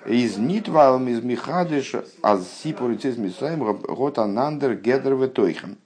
Из 0.06 0.36
нитвалом 0.36 1.08
из 1.08 1.22
михадыш 1.22 1.94
аз 2.22 2.48
си 2.48 2.72
процесс 2.72 3.16
Мисроим 3.16 3.62
гот 3.64 4.18
анандер 4.18 4.72
ветойхем. 4.72 5.76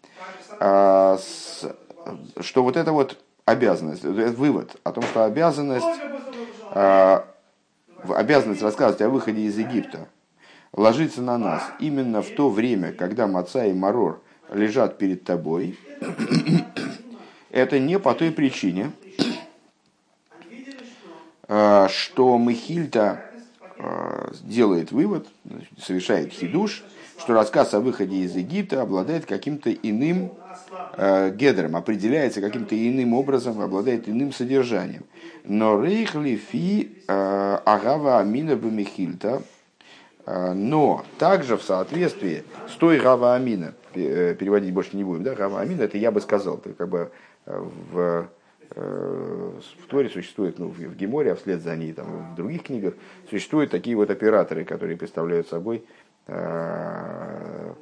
Что 0.58 1.18
вот 2.62 2.76
это 2.76 2.92
вот 2.92 3.18
обязанность, 3.44 4.04
вывод 4.04 4.76
о 4.84 4.92
том, 4.92 5.04
что 5.04 5.24
обязанность, 5.24 5.86
обязанность 8.10 8.62
рассказывать 8.62 9.02
о 9.02 9.08
выходе 9.08 9.42
из 9.42 9.58
Египта 9.58 10.08
ложится 10.72 11.22
на 11.22 11.38
нас 11.38 11.62
именно 11.80 12.22
в 12.22 12.30
то 12.30 12.50
время, 12.50 12.92
когда 12.92 13.26
Маца 13.26 13.64
и 13.66 13.72
Марор 13.72 14.20
лежат 14.52 14.98
перед 14.98 15.24
тобой, 15.24 15.78
это 17.50 17.78
не 17.78 17.98
по 17.98 18.14
той 18.14 18.30
причине, 18.30 18.92
Э, 21.48 21.86
что 21.88 22.38
Михильта 22.38 23.20
э, 23.78 24.32
делает 24.42 24.90
вывод, 24.90 25.28
совершает 25.80 26.32
хидуш, 26.32 26.82
что 27.18 27.34
рассказ 27.34 27.72
о 27.74 27.80
выходе 27.80 28.16
из 28.16 28.34
Египта 28.34 28.82
обладает 28.82 29.26
каким-то 29.26 29.72
иным 29.72 30.32
э, 30.96 31.30
гедром, 31.30 31.76
определяется 31.76 32.40
каким-то 32.40 32.74
иным 32.74 33.14
образом, 33.14 33.60
обладает 33.60 34.08
иным 34.08 34.32
содержанием. 34.32 35.04
Но 35.44 35.82
рейхли 35.82 36.36
фи 36.36 36.92
агава 37.06 38.18
амина 38.18 38.56
бамихильта, 38.56 39.42
но 40.26 41.04
также 41.18 41.56
в 41.56 41.62
соответствии 41.62 42.42
с 42.68 42.72
той 42.72 42.98
гава 42.98 43.36
амина, 43.36 43.74
переводить 43.92 44.74
больше 44.74 44.96
не 44.96 45.04
будем, 45.04 45.22
да, 45.22 45.34
гава 45.34 45.60
амина, 45.60 45.82
это 45.82 45.98
я 45.98 46.10
бы 46.10 46.20
сказал, 46.20 46.56
это 46.56 46.72
как 46.72 46.88
бы 46.88 47.12
в 47.46 48.28
Э, 48.74 49.52
в 49.80 49.86
Торе 49.86 50.08
существует, 50.08 50.58
ну, 50.58 50.68
в 50.68 50.96
Геморе, 50.96 51.32
а 51.32 51.36
вслед 51.36 51.62
за 51.62 51.76
ней 51.76 51.92
там, 51.92 52.32
в 52.32 52.34
других 52.34 52.64
книгах, 52.64 52.94
существуют 53.30 53.70
такие 53.70 53.96
вот 53.96 54.10
операторы, 54.10 54.64
которые 54.64 54.96
представляют 54.96 55.48
собой 55.48 55.84
э, 56.26 57.72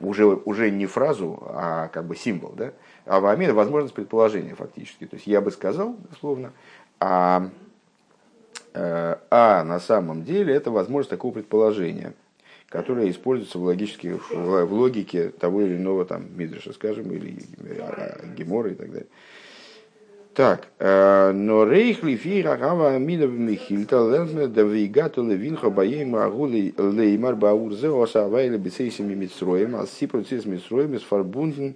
уже, 0.00 0.26
уже 0.26 0.70
не 0.70 0.86
фразу, 0.86 1.42
а 1.46 1.88
как 1.88 2.06
бы 2.06 2.16
символ. 2.16 2.52
Да? 2.56 2.72
А 3.06 3.20
вамин– 3.20 3.52
возможность 3.54 3.94
предположения 3.94 4.54
фактически. 4.54 5.06
То 5.06 5.16
есть 5.16 5.26
я 5.26 5.40
бы 5.40 5.50
сказал, 5.50 5.96
дословно, 6.10 6.52
а, 7.00 7.48
э, 8.74 9.16
а 9.30 9.64
на 9.64 9.80
самом 9.80 10.24
деле 10.24 10.54
это 10.54 10.70
возможность 10.70 11.10
такого 11.10 11.32
предположения, 11.32 12.14
которое 12.68 13.10
используется 13.10 13.58
в, 13.58 13.62
логически, 13.62 14.18
в, 14.30 14.64
в 14.66 14.72
логике 14.72 15.30
того 15.30 15.62
или 15.62 15.76
иного 15.76 16.04
там, 16.04 16.26
Мидриша, 16.36 16.72
скажем, 16.72 17.10
или 17.12 17.38
Гемора 18.36 18.70
и 18.70 18.74
так 18.74 18.90
далее. 18.90 19.08
Так, 20.34 20.68
э, 20.78 21.32
но 21.32 21.64
рейхли 21.64 22.14
фира 22.14 22.56
гава 22.56 22.94
аминов 22.94 23.30
михильта 23.32 24.00
лэнсме 24.00 24.46
да 24.46 24.62
вейгату 24.62 25.24
левинха 25.24 25.68
баем 25.70 26.14
агули 26.14 26.72
леймар 26.78 27.34
баурзе 27.34 27.88
осавайли 27.88 28.56
бисейсими 28.56 29.14
митсроем, 29.14 29.74
а 29.74 29.86
си 29.86 30.06
процесс 30.06 30.46
митсроем 30.46 30.94
из 30.94 31.02
фарбунден 31.02 31.74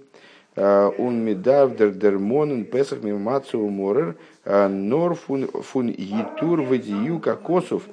он 0.55 1.25
медав 1.25 1.75
дер 1.75 1.91
дермонен 1.91 2.63
песах 2.65 3.03
мимацу 3.03 3.57
морер 3.57 4.15
нор 4.45 5.15
фун 5.15 5.47
фун 5.47 5.89
йитур 5.89 6.61
вадию 6.61 7.19
кокосов 7.19 7.83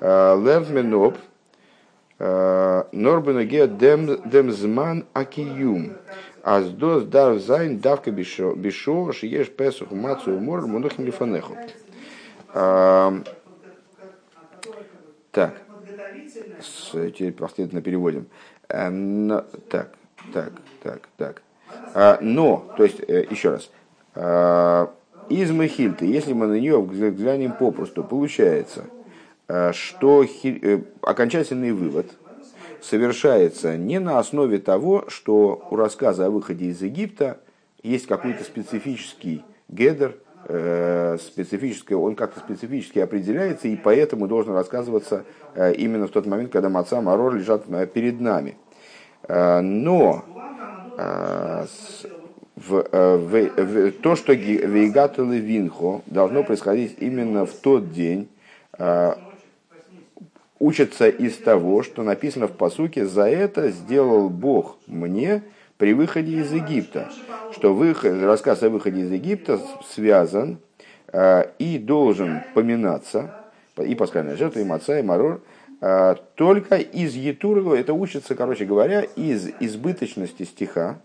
лэнсменоп 0.00 1.16
норбенеге 2.18 3.66
дем 3.66 4.18
дем 4.24 4.50
зман 4.50 5.04
акиюм. 5.12 5.92
אז 6.46 6.70
דאס 6.70 7.04
דארף 7.04 7.38
זיין 7.38 7.76
דוקא 7.76 8.12
בשעה, 8.12 9.12
שיש 9.12 9.48
פסח 9.48 9.90
מצה 9.90 10.30
ומרור 10.30 10.66
מונחים 10.66 11.04
לפניך. 11.04 11.56
Так, 15.32 15.54
теперь 17.12 17.32
последовательно 17.32 17.82
переводим. 17.82 18.26
Э, 18.68 19.42
так, 19.68 19.88
так, 20.32 20.52
так, 20.82 21.08
так. 21.16 21.42
А, 21.94 22.18
но, 22.20 22.72
то 22.76 22.84
есть, 22.84 23.00
э, 23.08 23.26
еще 23.28 23.50
раз, 23.50 23.70
а, 24.14 24.92
из 25.28 25.50
Мехильты, 25.50 26.06
если 26.06 26.32
мы 26.32 26.46
на 26.46 26.54
нее 26.54 26.80
взглянем 26.80 27.54
попросту, 27.54 28.04
получается, 28.04 28.84
э, 29.48 29.72
что 29.72 30.24
окончательный 31.02 31.72
вывод– 31.72 32.06
совершается 32.88 33.76
не 33.76 33.98
на 33.98 34.18
основе 34.18 34.58
того, 34.58 35.04
что 35.08 35.66
у 35.70 35.76
рассказа 35.76 36.26
о 36.26 36.30
выходе 36.30 36.66
из 36.66 36.82
Египта 36.82 37.38
есть 37.82 38.06
какой-то 38.06 38.44
специфический 38.44 39.44
гедер, 39.68 40.16
э, 40.44 41.18
специфическое, 41.20 41.98
он 41.98 42.14
как-то 42.14 42.40
специфически 42.40 43.00
определяется, 43.00 43.68
и 43.68 43.76
поэтому 43.76 44.28
должен 44.28 44.54
рассказываться 44.54 45.24
э, 45.54 45.74
именно 45.74 46.06
в 46.06 46.10
тот 46.10 46.26
момент, 46.26 46.52
когда 46.52 46.68
маца 46.68 47.00
марор 47.00 47.34
лежат 47.34 47.64
перед 47.92 48.20
нами. 48.20 48.56
Э, 49.24 49.60
но 49.60 50.24
э, 50.96 51.66
в, 52.54 52.84
в, 52.92 53.50
в, 53.56 53.92
то, 53.92 54.16
что 54.16 54.32
вейгатулы 54.32 55.38
винхо 55.38 56.02
должно 56.06 56.44
происходить 56.44 56.96
именно 57.00 57.46
в 57.46 57.52
тот 57.52 57.92
день, 57.92 58.28
учится 60.58 61.08
из 61.08 61.36
того, 61.36 61.82
что 61.82 62.02
написано 62.02 62.48
в 62.48 62.52
посуке 62.52 63.06
«За 63.06 63.28
это 63.28 63.70
сделал 63.70 64.30
Бог 64.30 64.78
мне 64.86 65.42
при 65.78 65.92
выходе 65.94 66.38
из 66.38 66.52
Египта». 66.52 67.10
Что 67.52 67.74
выход, 67.74 68.22
рассказ 68.22 68.62
о 68.62 68.70
выходе 68.70 69.02
из 69.02 69.10
Египта 69.10 69.60
связан 69.88 70.58
э, 71.12 71.44
и 71.58 71.78
должен 71.78 72.42
поминаться, 72.54 73.34
и 73.76 73.94
пасхальная 73.94 74.36
жертва, 74.36 74.60
и 74.60 74.64
маца, 74.64 74.98
и 74.98 75.02
марор, 75.02 75.42
э, 75.80 76.14
только 76.34 76.76
из 76.76 77.14
Етурова, 77.14 77.74
это 77.74 77.92
учится, 77.92 78.34
короче 78.34 78.64
говоря, 78.64 79.02
из 79.02 79.48
избыточности 79.60 80.44
стиха, 80.44 80.98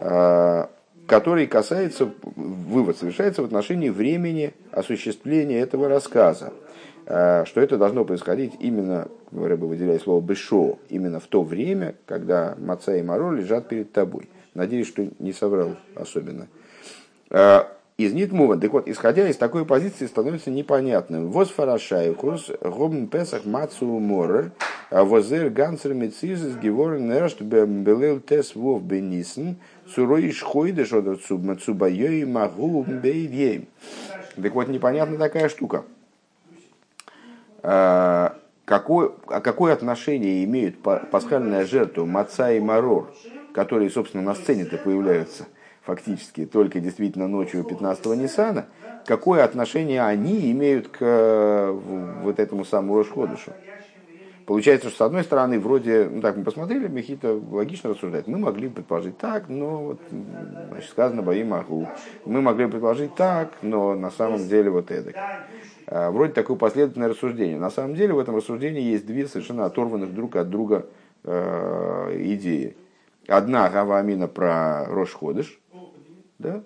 э, 0.00 0.66
который 1.06 1.46
касается, 1.46 2.10
вывод 2.34 2.98
совершается 2.98 3.42
в 3.42 3.44
отношении 3.44 3.90
времени 3.90 4.54
осуществления 4.72 5.60
этого 5.60 5.88
рассказа. 5.88 6.52
Э, 7.06 7.44
что 7.46 7.60
это 7.60 7.78
должно 7.78 8.04
происходить 8.04 8.54
именно, 8.60 9.08
Рэба 9.32 9.64
выделяет 9.64 10.02
слово 10.02 10.20
«бешо», 10.20 10.78
именно 10.88 11.20
в 11.20 11.26
то 11.26 11.42
время, 11.42 11.94
когда 12.06 12.56
маца 12.58 12.96
и 12.96 13.02
маро 13.02 13.30
лежат 13.30 13.68
перед 13.68 13.92
тобой. 13.92 14.28
Надеюсь, 14.54 14.88
что 14.88 15.06
не 15.18 15.32
соврал 15.32 15.76
особенно. 15.94 16.48
Из 17.98 18.12
Нитмува, 18.12 18.58
так 18.58 18.72
вот, 18.72 18.88
исходя 18.88 19.26
из 19.28 19.36
такой 19.36 19.64
позиции, 19.64 20.06
становится 20.06 20.50
непонятным. 20.50 21.30
Воз 21.30 21.48
фарашайхус, 21.48 22.50
гобн 22.60 23.06
песах 23.06 23.46
мацу 23.46 23.86
морер, 23.86 24.52
а 24.90 25.02
возер 25.04 25.48
гансер 25.48 25.94
мецизис 25.94 26.56
геворен 26.56 27.08
нершт 27.08 27.40
белел 27.40 28.20
тес 28.20 28.54
вов 28.54 28.82
бенисен, 28.82 29.56
сурой 29.88 30.30
шхойдеш 30.30 30.92
от 30.92 31.22
цубайой 31.62 32.26
магу 32.26 32.82
бейвьем. 32.82 33.66
Так 34.34 34.54
вот, 34.54 34.68
непонятна 34.68 35.16
такая 35.16 35.48
штука– 35.48 35.84
а, 37.68 38.38
какое, 38.64 39.10
а 39.26 39.40
какое 39.40 39.72
отношение 39.72 40.44
имеют 40.44 40.80
пасхальная 40.82 41.66
жертва 41.66 42.04
Маца 42.04 42.52
и 42.52 42.60
Марор, 42.60 43.12
которые, 43.52 43.90
собственно, 43.90 44.22
на 44.22 44.36
сцене-то 44.36 44.78
появляются 44.78 45.46
фактически 45.86 46.44
только 46.44 46.80
действительно 46.80 47.28
ночью 47.28 47.62
15-го 47.62 48.14
Ниссана, 48.14 48.66
какое 49.06 49.44
отношение 49.44 50.02
они 50.02 50.50
имеют 50.52 50.88
к 50.88 51.72
вот 52.22 52.40
этому 52.40 52.64
самому 52.64 52.98
Рошходышу? 52.98 53.52
Получается, 54.46 54.90
что 54.90 54.98
с 54.98 55.00
одной 55.00 55.24
стороны, 55.24 55.58
вроде, 55.58 56.08
ну 56.08 56.20
так 56.20 56.36
мы 56.36 56.44
посмотрели, 56.44 56.86
Мехита 56.86 57.40
логично 57.50 57.90
рассуждает. 57.90 58.28
Мы 58.28 58.38
могли 58.38 58.68
предположить 58.68 59.18
так, 59.18 59.48
но 59.48 59.78
вот, 59.78 60.00
значит, 60.68 60.88
сказано 60.88 61.22
бои 61.22 61.42
могу. 61.42 61.88
Мы 62.24 62.40
могли 62.40 62.66
предположить 62.66 63.16
так, 63.16 63.50
но 63.62 63.96
на 63.96 64.12
самом 64.12 64.46
деле 64.48 64.70
вот 64.70 64.92
это. 64.92 65.12
А, 65.88 66.12
вроде 66.12 66.32
такое 66.32 66.56
последовательное 66.56 67.08
рассуждение. 67.08 67.58
На 67.58 67.70
самом 67.70 67.96
деле 67.96 68.14
в 68.14 68.20
этом 68.20 68.36
рассуждении 68.36 68.82
есть 68.82 69.04
две 69.04 69.26
совершенно 69.26 69.64
оторванных 69.64 70.14
друг 70.14 70.36
от 70.36 70.48
друга 70.48 70.86
э, 71.24 72.16
идеи. 72.34 72.76
Одна 73.26 73.68
Гава 73.68 73.98
Амина 73.98 74.28
про 74.28 74.84
Рошходыш, 74.86 75.58
да? 76.38 76.62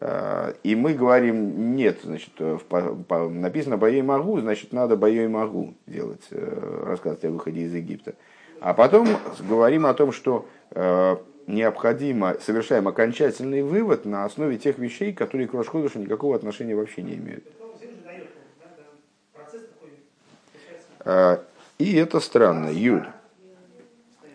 А, 0.00 0.54
и 0.62 0.74
мы 0.76 0.94
говорим, 0.94 1.74
нет, 1.74 2.00
значит, 2.04 2.30
по, 2.68 3.28
написано 3.28 3.76
«боей 3.76 4.02
могу», 4.02 4.40
значит, 4.40 4.72
надо 4.72 4.96
«боей 4.96 5.26
могу» 5.26 5.74
делать, 5.86 6.22
э, 6.30 6.84
рассказывать 6.86 7.24
о 7.24 7.30
выходе 7.30 7.62
из 7.62 7.74
Египта. 7.74 8.14
А 8.60 8.74
потом 8.74 9.08
говорим 9.48 9.86
о 9.86 9.94
том, 9.94 10.12
что 10.12 10.46
э, 10.70 11.16
необходимо, 11.48 12.36
совершаем 12.40 12.86
окончательный 12.86 13.62
вывод 13.62 14.04
на 14.04 14.24
основе 14.24 14.58
тех 14.58 14.78
вещей, 14.78 15.12
которые 15.12 15.48
к 15.48 15.54
Рошходышу 15.54 15.98
никакого 15.98 16.36
отношения 16.36 16.76
вообще 16.76 17.02
не 17.02 17.14
имеют. 17.14 17.44
А, 21.00 21.42
и 21.78 21.94
это 21.96 22.20
странно, 22.20 22.68
Юд. 22.68 23.04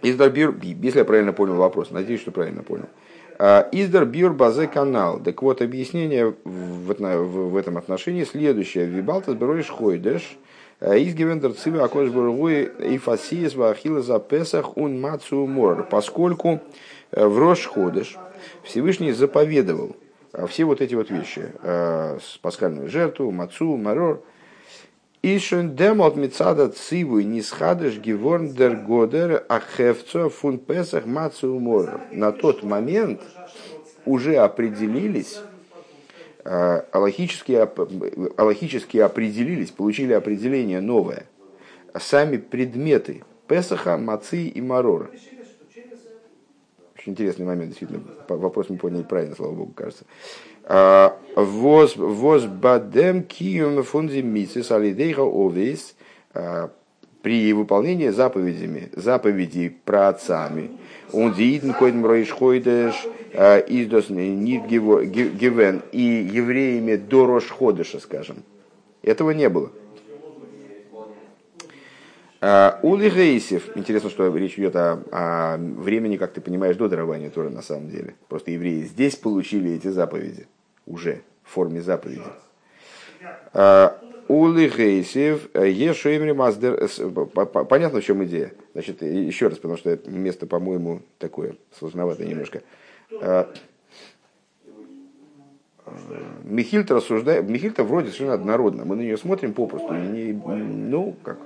Если 0.02 0.98
я 0.98 1.06
правильно 1.06 1.32
понял 1.32 1.56
вопрос, 1.56 1.92
надеюсь, 1.92 2.22
что 2.22 2.32
правильно 2.32 2.64
понял. 2.64 2.90
А, 3.46 3.68
Издар 3.74 4.06
бюр 4.06 4.32
базе 4.32 4.68
канал. 4.68 5.20
Так 5.20 5.42
вот, 5.42 5.62
объяснение 5.62 6.34
в, 6.46 6.94
в, 6.94 7.58
этом 7.58 7.78
отношении 7.78 8.24
следующее. 8.24 8.86
Вибалтас 8.86 9.36
бероиш 9.36 9.68
хойдеш. 9.68 10.38
А, 10.80 10.96
Изгивендер 10.96 11.52
цивы 11.52 11.82
акош 11.82 12.10
бургуи 12.10 12.72
и 12.80 12.98
фасиес 12.98 13.54
вахила 13.56 14.02
за 14.02 14.20
песах 14.20 14.78
ун 14.78 15.02
мацу 15.02 15.46
мор. 15.46 15.86
Поскольку 15.92 16.62
э, 17.12 17.28
в 17.28 17.38
Рош 17.38 17.66
ходыш 17.66 18.16
Всевышний 18.64 19.12
заповедовал 19.12 19.98
все 20.48 20.64
вот 20.64 20.80
эти 20.80 20.96
вот 20.96 21.10
вещи. 21.10 21.52
Пасхальную 22.42 22.88
жертву, 22.88 23.30
мацу, 23.32 23.76
марор– 23.76 24.22
Ишен 25.26 25.74
демот 25.78 26.18
мецада 26.18 26.68
циву 26.68 27.22
нисхадыш 27.22 27.98
геворн 27.98 28.50
дер 28.54 28.76
годер 28.76 29.46
ахевцо 29.48 30.30
фун 30.30 30.58
песах 30.58 31.06
мацу 31.06 31.56
умор. 31.56 32.02
На 32.12 32.34
тот 32.34 32.62
момент 32.64 33.22
уже 34.06 34.36
определились, 34.36 35.40
аллахически, 36.44 37.54
аллахически 38.36 38.98
определились, 38.98 39.72
получили 39.72 40.12
определение 40.12 40.82
новое. 40.82 41.26
Сами 41.98 42.36
предметы 42.36 43.24
Песаха, 43.48 43.98
Мацы 43.98 44.48
и 44.48 44.62
Марора. 44.62 45.10
Очень 46.98 47.14
интересный 47.14 47.46
момент, 47.46 47.70
действительно. 47.70 48.02
Вопрос 48.28 48.70
мы 48.70 48.78
поняли 48.78 49.04
правильно, 49.04 49.36
слава 49.36 49.54
богу, 49.54 49.72
кажется. 49.72 50.04
А, 50.66 51.18
воз 51.36 52.46
бадем 52.46 53.24
киюм 53.24 53.84
фунзи 53.84 54.22
мисис 54.22 54.72
алидейха 54.72 55.22
овейс 55.22 55.96
а, 56.34 56.70
при 57.22 57.54
выполнении 57.54 58.10
заповедями, 58.10 58.90
заповедей 58.94 59.70
про 59.70 60.10
отцами. 60.10 60.72
Он 61.12 61.34
диидн 61.34 61.72
койдем 61.72 62.06
роишхойдеш, 62.06 62.96
а, 63.34 63.60
издос 63.60 64.10
нит 64.10 64.66
гивен, 64.68 65.82
и 65.92 66.02
евреями 66.02 66.96
до 66.96 67.26
Рошходыша, 67.26 68.00
скажем. 68.00 68.38
Этого 69.02 69.32
не 69.32 69.50
было. 69.50 69.72
Ули 72.82 73.10
Гейсев, 73.10 73.70
интересно, 73.78 74.10
что 74.10 74.36
речь 74.36 74.60
идет 74.60 74.76
о, 74.76 75.02
о 75.12 75.58
времени, 75.58 76.18
как 76.18 76.34
ты 76.34 76.42
понимаешь, 76.42 76.76
до 76.76 76.90
дарования 76.90 77.30
Тора 77.30 77.50
на 77.50 77.62
самом 77.62 77.90
деле. 77.90 78.16
Просто 78.28 78.52
евреи 78.52 78.82
здесь 78.82 79.16
получили 79.16 79.72
эти 79.72 79.88
заповеди 79.88 80.48
уже 80.86 81.22
в 81.44 81.52
форме 81.52 81.82
заповеди. 81.82 82.24
Ули 84.28 84.68
Гейсев, 84.68 85.56
Ешуэмри 85.56 86.34
Маздер. 86.34 86.90
Понятно, 87.70 88.02
в 88.02 88.04
чем 88.04 88.22
идея. 88.26 88.52
Значит, 88.74 89.02
еще 89.02 89.48
раз, 89.48 89.58
потому 89.58 89.78
что 89.78 89.98
место, 90.08 90.46
по-моему, 90.46 91.00
такое 91.20 91.56
сложновато 91.80 92.26
немножко. 92.26 92.62
Михильта 96.44 96.96
рассуждает, 96.96 97.48
Михильта 97.48 97.86
вроде 97.86 98.08
совершенно 98.08 98.34
однородно. 98.34 98.84
Мы 98.84 98.98
на 98.98 99.02
нее 99.02 99.18
смотрим 99.18 99.54
попросту. 99.54 99.94
Не, 99.94 100.34
ну, 100.34 101.16
как 101.24 101.38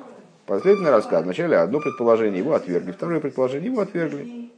Последовательный 0.47 0.91
рассказ. 0.91 1.23
Вначале 1.23 1.57
одно 1.57 1.81
предположение, 1.81 2.39
его 2.39 2.53
отвергли. 2.53 2.93
Второе 2.93 3.19
предположение, 3.19 3.69
его 3.69 3.81
отвергли. 3.81 4.49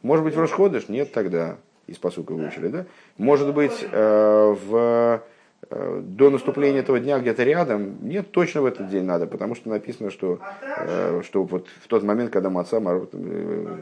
Может 0.00 0.24
быть, 0.24 0.34
в 0.34 0.40
Рошходыш? 0.40 0.88
Нет, 0.88 1.12
тогда. 1.12 1.56
Из 1.86 1.98
посука 1.98 2.32
выучили, 2.32 2.68
да? 2.68 2.86
Может 3.18 3.52
быть, 3.52 3.86
э, 3.92 4.56
в, 4.66 5.22
э, 5.70 6.02
до 6.02 6.30
наступления 6.30 6.80
этого 6.80 6.98
дня 6.98 7.18
где-то 7.18 7.44
рядом? 7.44 7.98
Нет, 8.00 8.30
точно 8.30 8.62
в 8.62 8.64
этот 8.64 8.88
день 8.88 9.04
надо, 9.04 9.26
потому 9.26 9.54
что 9.54 9.68
написано, 9.68 10.10
что, 10.10 10.38
э, 10.62 11.20
что 11.22 11.42
вот 11.42 11.68
в 11.82 11.88
тот 11.88 12.02
момент, 12.04 12.30
когда 12.30 12.48
Маца 12.48 12.80
Марор, 12.80 13.06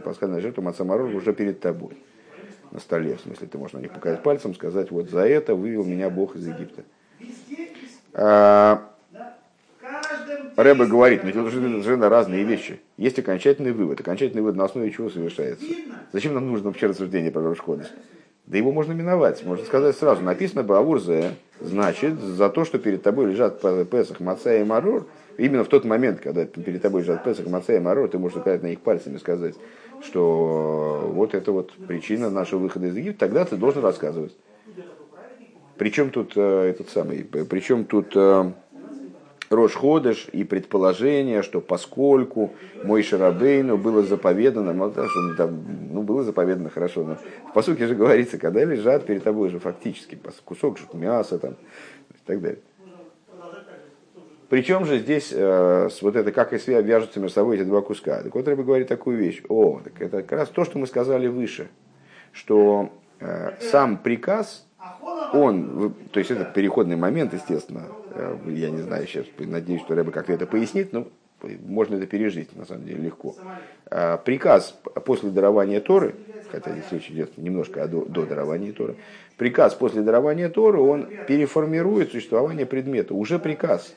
пасхальная 0.05 0.41
жертва 0.41 0.63
Маца 0.63 0.83
Марор 0.83 1.15
уже 1.15 1.33
перед 1.33 1.61
тобой 1.61 1.97
на 2.73 2.81
столе. 2.81 3.15
В 3.15 3.21
смысле, 3.21 3.47
ты 3.47 3.57
можешь 3.57 3.75
на 3.75 3.79
них 3.79 3.93
показать 3.93 4.25
пальцем, 4.25 4.53
сказать, 4.57 4.91
вот 4.91 5.11
за 5.11 5.29
это 5.29 5.55
вывел 5.55 5.85
меня 5.85 6.11
Бог 6.11 6.35
из 6.35 6.45
Египта. 6.45 6.83
А, 10.55 10.63
Рэбе 10.63 10.87
говорит, 10.87 11.25
но 11.25 11.31
это 11.31 11.51
совершенно 11.51 12.09
разные 12.09 12.45
вещи. 12.45 12.81
Есть 12.97 13.19
окончательный 13.19 13.73
вывод. 13.73 14.01
Окончательный 14.01 14.43
вывод 14.43 14.57
на 14.57 14.65
основе 14.65 14.91
чего 14.91 15.09
совершается. 15.09 15.65
Зачем 16.13 16.35
нам 16.35 16.51
нужно 16.51 16.69
вообще 16.69 16.87
рассуждение 16.87 17.31
про 17.31 17.43
Рошходес? 17.43 17.91
Да 18.47 18.59
его 18.59 18.73
можно 18.73 18.93
миновать. 18.93 19.45
Можно 19.45 19.65
сказать 19.65 19.97
сразу. 19.97 20.23
Написано 20.23 20.63
Баурзе, 20.63 21.31
значит, 21.61 22.21
за 22.21 22.51
то, 22.51 22.65
что 22.65 22.79
перед 22.79 23.03
тобой 23.03 23.27
лежат 23.27 23.61
Песах, 23.89 24.21
Маца 24.21 24.55
и 24.55 24.65
Марур, 24.65 25.07
именно 25.39 25.65
в 25.65 25.69
тот 25.69 25.85
момент, 25.85 26.21
когда 26.21 26.45
перед 26.45 26.83
тобой 26.83 27.03
лежат 27.03 27.25
Песах, 27.25 27.47
Маца 27.47 27.75
и 27.75 27.79
Марур, 27.79 28.09
ты 28.09 28.19
можешь 28.19 28.39
сказать 28.41 28.63
на 28.63 28.67
них 28.67 28.81
пальцами 28.81 29.17
сказать, 29.17 29.55
что 30.03 31.11
вот 31.15 31.35
это 31.35 31.53
вот 31.53 31.73
причина 31.87 32.29
нашего 32.31 32.59
выхода 32.61 32.89
из 32.89 32.97
Египта, 32.97 33.21
тогда 33.21 33.45
ты 33.45 33.57
должен 33.57 33.83
рассказывать. 33.83 34.37
Причем 35.79 36.11
тут 36.11 36.37
этот 36.37 36.91
самый, 36.91 37.25
причем 37.25 37.85
тут 37.87 38.15
Рош 38.15 38.53
Ходыш 39.75 40.29
и 40.33 40.45
предположение, 40.45 41.43
что 41.43 41.61
поскольку 41.61 42.53
мой 42.85 43.03
Шарабейну 43.03 43.77
было 43.77 44.03
заповедано, 44.03 44.73
ну, 44.73 44.91
там, 45.37 45.65
ну, 45.91 46.03
было 46.03 46.23
заповедано 46.23 46.71
хорошо, 46.71 47.05
но 47.05 47.17
в 47.51 47.53
посуке 47.53 47.87
же 47.87 47.95
говорится, 47.95 48.39
когда 48.39 48.65
лежат 48.65 49.05
перед 49.07 49.23
тобой 49.25 49.51
же 49.51 49.59
фактически 49.59 50.19
кусок 50.45 50.79
мяса 50.95 51.39
там, 51.39 51.53
и 51.53 52.27
так 52.27 52.41
далее. 52.41 52.61
Причем 54.49 54.85
же 54.85 54.99
здесь 54.99 55.33
э, 55.33 55.89
вот 56.03 56.15
это 56.15 56.31
как 56.31 56.53
и 56.53 56.59
связь 56.59 56.85
вяжутся 56.85 57.21
между 57.21 57.37
собой 57.37 57.57
эти 57.57 57.65
два 57.65 57.81
куска. 57.81 58.23
Так 58.23 58.35
вот, 58.35 58.47
Рэба 58.47 58.63
говорит 58.63 58.87
такую 58.87 59.17
вещь. 59.17 59.43
О, 59.49 59.81
так 59.83 59.99
это 60.03 60.23
как 60.23 60.33
раз 60.33 60.49
то, 60.51 60.67
что 60.67 60.79
мы 60.79 60.87
сказали 60.87 61.27
выше, 61.27 61.69
что 62.33 62.91
э, 63.19 63.53
сам 63.61 63.97
приказ, 63.97 64.67
он, 65.33 65.95
то 66.13 66.19
есть 66.19 66.31
это 66.31 66.45
переходный 66.45 66.97
момент, 66.97 67.33
естественно, 67.33 67.85
я 68.47 68.71
не 68.71 68.83
знаю 68.83 69.07
сейчас, 69.07 69.27
надеюсь, 69.39 69.83
что 69.83 69.95
Рэба 69.95 70.11
как-то 70.11 70.33
это 70.33 70.47
пояснит, 70.47 70.93
но 70.93 71.09
можно 71.65 71.97
это 71.97 72.07
пережить, 72.07 72.55
на 72.57 72.65
самом 72.65 72.85
деле, 72.85 73.03
легко. 73.03 73.37
А 73.91 74.17
приказ 74.19 74.79
после 75.05 75.31
дарования 75.31 75.81
Торы, 75.81 76.15
хотя 76.51 76.73
здесь 76.73 76.91
речь 76.91 77.11
идет 77.11 77.39
немножко 77.39 77.87
до, 77.89 78.05
до 78.05 78.27
дарования 78.27 78.73
Торы, 78.73 78.97
приказ 79.37 79.75
после 79.75 80.03
дарования 80.03 80.49
Торы, 80.49 80.81
он 80.81 81.09
переформирует 81.27 82.13
существование 82.13 82.67
предмета. 82.67 83.15
Уже 83.15 83.39
приказ, 83.39 83.95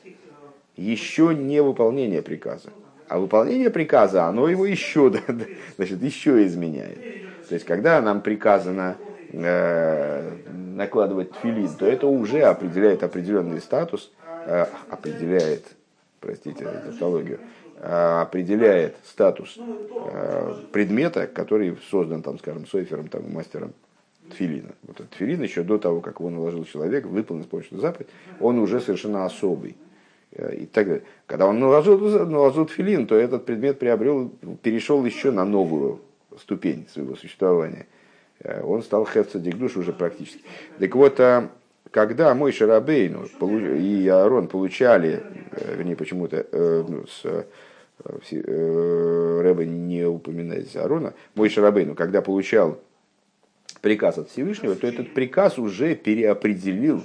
еще 0.76 1.34
не 1.34 1.62
выполнение 1.62 2.22
приказа. 2.22 2.70
А 3.08 3.18
выполнение 3.18 3.70
приказа, 3.70 4.24
оно 4.24 4.48
его 4.48 4.66
еще, 4.66 5.12
значит, 5.76 6.02
еще 6.02 6.44
изменяет. 6.44 6.98
То 7.48 7.54
есть, 7.54 7.64
когда 7.64 8.00
нам 8.00 8.20
приказано 8.20 8.96
э, 8.98 9.05
накладывать 9.32 11.32
тфилин, 11.32 11.74
то 11.74 11.86
это 11.86 12.06
уже 12.06 12.42
определяет 12.42 13.02
определенный 13.02 13.60
статус, 13.60 14.10
э, 14.46 14.66
определяет, 14.90 15.64
простите, 16.20 16.64
тавтологию, 16.64 17.40
э, 17.78 18.20
определяет 18.20 18.96
статус 19.04 19.58
э, 19.58 20.54
предмета, 20.72 21.26
который 21.26 21.76
создан, 21.90 22.22
там, 22.22 22.38
скажем, 22.38 22.66
Сойфером, 22.66 23.08
там, 23.08 23.32
мастером 23.32 23.72
тфилина. 24.30 24.72
Вот 24.82 25.00
этот 25.00 25.10
тфилин 25.10 25.42
еще 25.42 25.62
до 25.62 25.78
того, 25.78 26.00
как 26.00 26.20
его 26.20 26.30
наложил 26.30 26.64
человек, 26.64 27.06
выполнил 27.06 27.44
с 27.44 27.48
помощью 27.48 27.78
заповедь, 27.78 28.08
он 28.40 28.58
уже 28.58 28.80
совершенно 28.80 29.24
особый. 29.24 29.76
И 30.32 30.66
так 30.66 30.86
далее. 30.86 31.04
Когда 31.26 31.46
он 31.46 31.60
наложил, 31.60 31.98
наложил 32.26 32.66
тфилин, 32.66 33.06
то 33.06 33.14
этот 33.14 33.46
предмет 33.46 33.78
приобрел, 33.78 34.30
перешел 34.60 35.02
еще 35.06 35.30
на 35.30 35.46
новую 35.46 36.00
ступень 36.38 36.86
своего 36.92 37.16
существования. 37.16 37.86
Э, 38.40 38.62
он 38.62 38.82
стал 38.82 39.06
хефца 39.06 39.38
дикдуш 39.38 39.76
уже 39.76 39.92
практически. 39.92 40.42
Так 40.78 40.94
вот, 40.94 41.20
а, 41.20 41.50
когда 41.90 42.34
мой 42.34 42.52
Шарабейну 42.52 43.24
и 43.24 44.08
Аарон 44.08 44.48
получали, 44.48 45.22
э, 45.52 45.76
вернее, 45.76 45.96
почему-то 45.96 46.46
э, 46.50 46.84
ну, 46.88 47.06
с 47.06 47.46
Рэба 48.04 49.64
не 49.64 50.04
упоминает 50.04 50.74
Аарона, 50.76 51.14
мой 51.34 51.48
Шарабейну, 51.48 51.94
когда 51.94 52.20
получал 52.20 52.78
приказ 53.80 54.18
от 54.18 54.28
Всевышнего, 54.28 54.76
то 54.76 54.86
этот 54.86 55.14
приказ 55.14 55.58
уже 55.58 55.94
переопределил 55.94 57.02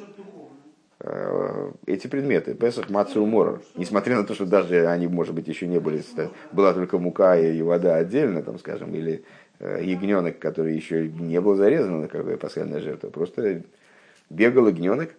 эти 1.87 2.05
предметы, 2.05 2.53
Песах, 2.53 2.91
Мацу, 2.91 3.25
Морор. 3.25 3.63
Несмотря 3.75 4.17
на 4.17 4.23
то, 4.23 4.35
что 4.35 4.45
даже 4.45 4.85
они, 4.87 5.07
может 5.07 5.33
быть, 5.33 5.47
еще 5.47 5.65
не 5.65 5.79
были, 5.79 6.03
была 6.51 6.73
только 6.73 6.99
мука 6.99 7.39
и 7.39 7.59
вода 7.63 7.95
отдельно, 7.95 8.43
там, 8.43 8.59
скажем, 8.59 8.93
или 8.93 9.23
ягненок, 9.61 10.39
который 10.39 10.75
еще 10.75 11.07
не 11.07 11.39
был 11.39 11.55
зарезан 11.55 12.07
какая 12.07 12.37
пасхальная 12.37 12.79
жертва, 12.79 13.09
просто 13.09 13.61
бегал 14.29 14.67
ягненок, 14.67 15.13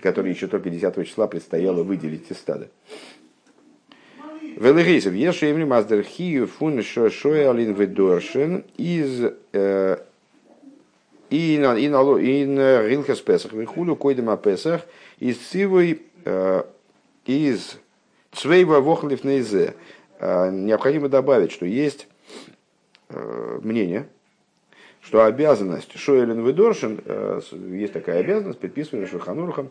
который 0.00 0.32
еще 0.32 0.48
только 0.48 0.70
10 0.70 1.06
числа 1.06 1.26
предстояло 1.26 1.82
выделить 1.82 2.30
из 2.30 2.36
стада. 2.36 2.68
Велерейсов, 4.56 5.14
еши 5.14 5.50
имри 5.50 5.64
маздер 5.64 6.02
хию 6.02 6.46
фун 6.46 6.82
шоялин 6.82 7.72
ведоршен 7.74 8.64
из 8.76 9.32
э, 9.52 9.96
и 11.30 11.58
на 11.58 11.76
и 11.76 11.88
на 11.88 12.18
и 12.18 12.44
на 12.44 12.86
рилхас 12.86 13.20
песах 13.20 13.52
вихулю 13.52 13.96
койдема 13.96 14.36
песах 14.36 14.82
из 15.18 15.38
цивой 15.38 16.02
э, 16.24 16.62
из 17.26 17.78
цвейва 18.32 18.80
вохлив 18.80 19.24
нейзе. 19.24 19.74
Необходимо 20.20 21.08
добавить, 21.08 21.50
что 21.50 21.66
есть 21.66 22.06
Э, 22.06 22.13
мнение, 23.62 24.06
что 25.04 25.24
обязанность 25.24 25.96
Шоэлин 25.96 26.44
Ведоршин, 26.44 27.00
э, 27.04 27.40
есть 27.70 27.92
такая 27.92 28.20
обязанность, 28.20 28.58
предписываемая 28.58 29.08
Шурханурхом, 29.08 29.70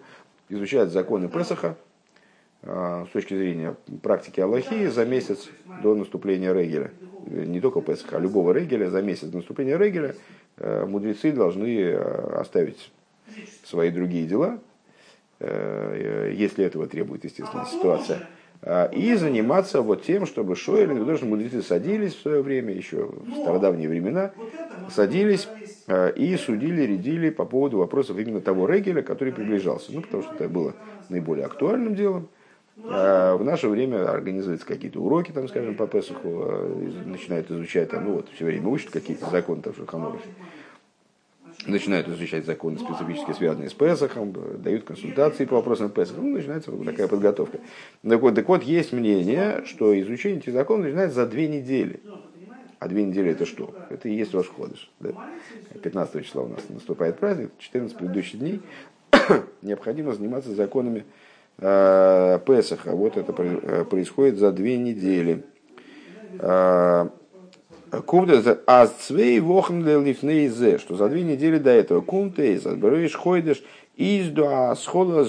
изучать 0.49 0.91
законы 0.91 1.27
Песаха 1.27 1.75
э, 2.62 3.06
с 3.10 3.12
точки 3.12 3.34
зрения 3.36 3.75
практики 4.03 4.39
Аллахи 4.39 4.88
за 4.88 5.06
месяц 5.06 5.49
до 5.82 5.95
наступления 5.95 6.53
Регеля. 6.53 6.91
Не 7.25 7.60
только 7.62 7.82
Песаха, 7.82 8.17
а 8.17 8.19
любого 8.19 8.51
Регеля, 8.51 8.91
за 8.91 9.01
месяц 9.01 9.27
до 9.29 9.38
наступления 9.38 9.77
Регеля 9.77 10.15
мудрецы 10.58 11.32
должны 11.32 11.95
оставить 11.95 12.91
свои 13.63 13.89
другие 13.89 14.27
дела, 14.27 14.60
если 15.39 16.63
этого 16.63 16.86
требует, 16.86 17.23
естественно, 17.23 17.65
ситуация, 17.65 18.27
и 18.93 19.13
заниматься 19.15 19.82
вот 19.82 20.04
тем, 20.04 20.26
чтобы 20.26 20.56
Шоэлин, 20.56 21.06
даже 21.06 21.26
мудрецы 21.26 21.62
садились 21.62 22.15
в 22.15 22.21
свое 22.21 22.41
время, 22.41 22.73
еще 22.73 23.10
в 23.12 23.41
стародавние 23.41 23.89
времена, 23.89 24.32
садились 24.89 25.49
а, 25.88 26.10
и 26.10 26.36
судили, 26.38 26.84
рядили 26.84 27.30
по 27.30 27.45
поводу 27.45 27.80
вопросов 27.80 28.17
именно 28.17 28.39
того 28.39 28.67
Регеля, 28.67 29.02
который 29.02 29.34
приближался. 29.34 29.91
Ну, 29.91 30.02
потому 30.02 30.23
что 30.23 30.34
это 30.36 30.47
было 30.47 30.73
наиболее 31.10 31.45
актуальным 31.45 31.95
делом. 31.95 32.30
А 32.86 33.36
в 33.36 33.43
наше 33.43 33.67
время 33.67 34.10
организуются 34.10 34.65
какие-то 34.65 34.99
уроки, 34.99 35.32
там, 35.32 35.47
скажем, 35.47 35.76
по 35.76 35.86
Песуху, 35.86 36.47
начинают 37.06 37.52
изучать, 37.52 37.89
там, 37.91 38.06
ну 38.06 38.13
вот, 38.13 38.30
все 38.34 38.45
время 38.45 38.67
учат 38.67 38.89
какие-то 38.89 39.30
законы, 39.30 39.62
там, 39.62 39.76
Шуханорухи 39.76 40.30
начинают 41.67 42.08
изучать 42.08 42.45
законы, 42.45 42.78
специфически 42.78 43.32
связанные 43.32 43.69
с 43.69 43.73
Песохом, 43.73 44.34
дают 44.62 44.84
консультации 44.84 45.45
по 45.45 45.56
вопросам 45.56 45.89
Песоха, 45.89 46.21
ну, 46.21 46.34
начинается 46.34 46.71
вот 46.71 46.86
такая 46.86 47.08
подготовка. 47.08 47.60
Так 48.08 48.21
вот, 48.21 48.36
так 48.36 48.47
вот, 48.47 48.63
есть 48.63 48.93
мнение, 48.93 49.63
что 49.65 49.99
изучение 49.99 50.39
этих 50.39 50.54
законов 50.54 50.86
начинается 50.86 51.15
за 51.15 51.28
две 51.28 51.47
недели. 51.47 52.02
А 52.80 52.88
две 52.89 53.04
недели 53.04 53.32
это 53.32 53.45
что? 53.45 53.73
Это 53.89 54.10
и 54.10 54.13
есть 54.13 54.34
Рошходыш. 54.34 54.91
Да? 54.99 55.12
15 55.82 56.26
числа 56.26 56.43
у 56.43 56.47
нас 56.49 56.60
наступает 56.67 57.17
праздник, 57.17 57.52
14 57.60 57.95
предыдущих 57.97 58.39
дней 58.39 58.62
необходимо 59.62 60.13
заниматься 60.13 60.54
законами 60.54 61.06
э, 61.60 62.39
Песаха. 62.45 62.91
Вот 62.91 63.17
это 63.17 63.34
э, 63.38 63.86
происходит 63.86 64.38
за 64.38 64.52
две 64.52 64.78
недели. 64.78 65.45
Э, 67.93 68.01
Кумте 68.01 68.60
азцвей 68.65 69.39
вохн 69.39 69.86
лифнейзе, 69.86 70.79
что 70.79 70.95
за 70.95 71.10
две 71.10 71.21
недели 71.21 71.60
до 71.60 71.69
этого 71.69 72.01
кумтейз, 72.01 72.65
отберешь 72.65 73.15
хойдеш, 73.15 73.63
из 73.95 74.29
до 74.32 74.73
схода 74.75 75.23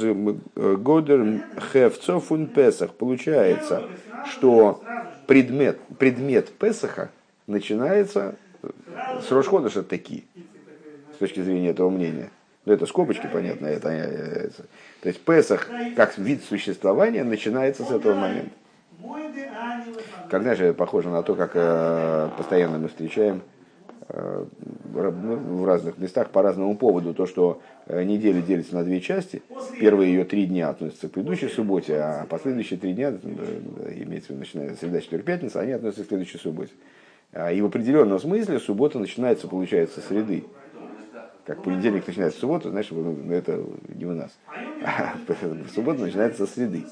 годер 0.54 1.44
хевцов 1.72 2.24
фун 2.24 2.46
песах. 2.46 2.94
Получается, 2.94 3.84
что 4.30 4.82
предмет, 5.26 5.78
предмет 5.98 6.50
Песаха 6.52 7.10
начинается 7.46 8.36
с 9.22 9.30
Рошходыша 9.30 9.82
таки, 9.82 10.24
с 11.14 11.18
точки 11.18 11.40
зрения 11.40 11.70
этого 11.70 11.90
мнения. 11.90 12.30
Ну, 12.64 12.72
это 12.72 12.86
скобочки, 12.86 13.28
понятно. 13.30 13.66
Это, 13.66 13.90
это, 13.90 14.64
то 15.02 15.08
есть 15.10 15.20
Песах, 15.20 15.68
как 15.94 16.16
вид 16.16 16.42
существования, 16.42 17.22
начинается 17.22 17.84
с 17.84 17.90
этого 17.90 18.14
момента. 18.14 18.52
Как, 20.30 20.42
знаешь, 20.42 20.76
похоже 20.76 21.10
на 21.10 21.22
то, 21.22 21.34
как 21.34 21.52
э, 21.54 22.28
постоянно 22.36 22.78
мы 22.78 22.88
встречаем 22.88 23.42
э, 24.08 24.44
ну, 24.94 25.36
в 25.36 25.66
разных 25.66 25.98
местах 25.98 26.30
по 26.30 26.42
разному 26.42 26.76
поводу 26.76 27.14
то, 27.14 27.26
что 27.26 27.60
э, 27.86 28.02
неделя 28.04 28.40
делится 28.40 28.74
на 28.74 28.84
две 28.84 29.00
части. 29.00 29.42
Первые 29.78 30.12
ее 30.12 30.24
три 30.24 30.46
дня 30.46 30.70
относятся 30.70 31.08
к 31.08 31.12
предыдущей 31.12 31.48
субботе, 31.48 31.96
а 31.96 32.26
последующие 32.28 32.78
три 32.78 32.94
дня, 32.94 33.10
имеется 33.10 34.28
в 34.28 34.30
виду, 34.30 34.40
начиная 34.40 34.74
среда, 34.76 35.00
четверг, 35.00 35.24
пятница, 35.24 35.60
они 35.60 35.72
относятся 35.72 36.04
к 36.04 36.08
следующей 36.08 36.38
субботе. 36.38 36.72
А, 37.32 37.52
и 37.52 37.60
в 37.60 37.66
определенном 37.66 38.18
смысле 38.18 38.60
суббота 38.60 38.98
начинается, 38.98 39.48
получается, 39.48 40.00
с 40.00 40.04
среды. 40.04 40.44
Как 41.44 41.62
понедельник 41.62 42.06
начинается 42.06 42.38
с 42.38 42.40
субботы, 42.40 42.70
знаешь, 42.70 42.90
это 43.30 43.62
не 43.88 44.06
у 44.06 44.12
нас. 44.12 44.30
Суббота 45.74 46.00
начинается 46.00 46.46
со 46.46 46.52
среды. 46.52 46.84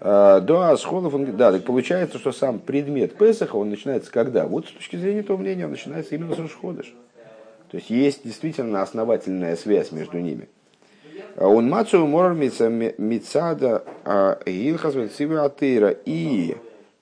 А, 0.00 0.40
до 0.40 0.70
Асхолов, 0.70 1.14
он, 1.14 1.36
да, 1.36 1.52
так 1.52 1.64
получается, 1.64 2.18
что 2.18 2.32
сам 2.32 2.58
предмет 2.58 3.16
Песаха, 3.16 3.56
он 3.56 3.70
начинается 3.70 4.12
когда? 4.12 4.46
Вот 4.46 4.66
с 4.66 4.72
точки 4.72 4.96
зрения 4.96 5.20
этого 5.20 5.36
мнения, 5.36 5.64
он 5.64 5.72
начинается 5.72 6.14
именно 6.14 6.34
с 6.34 6.38
Рашходыш. 6.38 6.94
То 7.70 7.76
есть 7.76 7.90
есть 7.90 8.24
действительно 8.24 8.82
основательная 8.82 9.56
связь 9.56 9.92
между 9.92 10.18
ними. 10.18 10.48
А 11.36 11.46
он 11.46 11.68
мацу 11.68 12.06
морар 12.06 12.34
мицада 12.34 13.84
а, 14.04 14.38
гилхас 14.46 14.94
атеира 14.96 15.90
и 16.04 16.56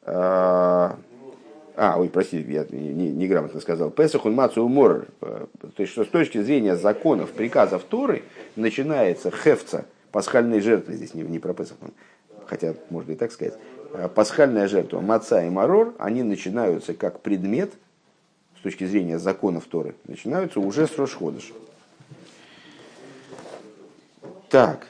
а, 0.05 0.97
ой, 1.99 2.09
прости, 2.09 2.39
я 2.41 2.65
неграмотно 2.71 3.57
не 3.57 3.61
сказал. 3.61 3.91
Песах 3.91 4.25
он 4.25 4.35
мацу 4.35 4.67
мор, 4.67 5.09
То 5.21 5.49
есть, 5.77 5.93
что 5.93 6.05
с 6.05 6.09
точки 6.09 6.41
зрения 6.41 6.77
законов, 6.77 7.31
приказов 7.31 7.85
Торы, 7.85 8.23
начинается 8.57 9.31
хевца, 9.31 9.85
пасхальной 10.11 10.61
жертвы, 10.61 10.95
здесь 10.95 11.13
не, 11.13 11.23
не 11.23 11.39
про 11.39 11.53
Песах, 11.53 11.77
хотя 12.47 12.75
можно 12.91 13.13
и 13.13 13.17
так 13.17 13.33
сказать, 13.33 13.55
э, 13.93 14.09
пасхальная 14.09 14.69
жертва, 14.69 15.01
маца 15.01 15.45
и 15.45 15.51
марор, 15.51 15.95
они 15.99 16.23
начинаются 16.23 16.95
как 16.95 17.21
предмет, 17.21 17.73
с 18.59 18.63
точки 18.63 18.85
зрения 18.85 19.19
законов 19.19 19.65
Торы, 19.67 19.95
начинаются 20.07 20.61
уже 20.61 20.87
с 20.87 20.99
Рошходыша. 20.99 21.53
Так, 24.49 24.87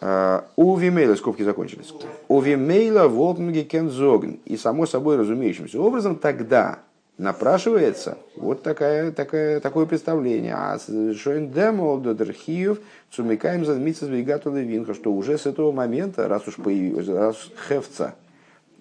э, 0.00 0.42
у 0.56 0.76
Вимейла, 0.76 1.14
скобки 1.14 1.42
закончились. 1.42 1.92
У 2.28 2.40
Вимейла 2.40 3.08
волтмги 3.08 3.60
кензоген. 3.60 4.38
И 4.44 4.56
само 4.56 4.86
собой 4.86 5.16
разумеющимся 5.16 5.80
образом 5.80 6.16
тогда 6.16 6.80
напрашивается 7.18 8.16
вот 8.36 8.62
такая, 8.62 9.12
такая, 9.12 9.60
такое 9.60 9.86
представление. 9.86 10.54
А 10.54 10.78
Шоин 10.78 11.50
Демолдодерхиев 11.50 12.80
Цумикаем 13.10 13.64
задмиться 13.64 14.06
Звигату 14.06 14.50
Винха, 14.50 14.94
что 14.94 15.12
уже 15.12 15.36
с 15.36 15.46
этого 15.46 15.72
момента, 15.72 16.28
раз 16.28 16.46
уж 16.46 16.56
появился, 16.56 17.18
раз 17.18 17.36
хевца, 17.68 18.14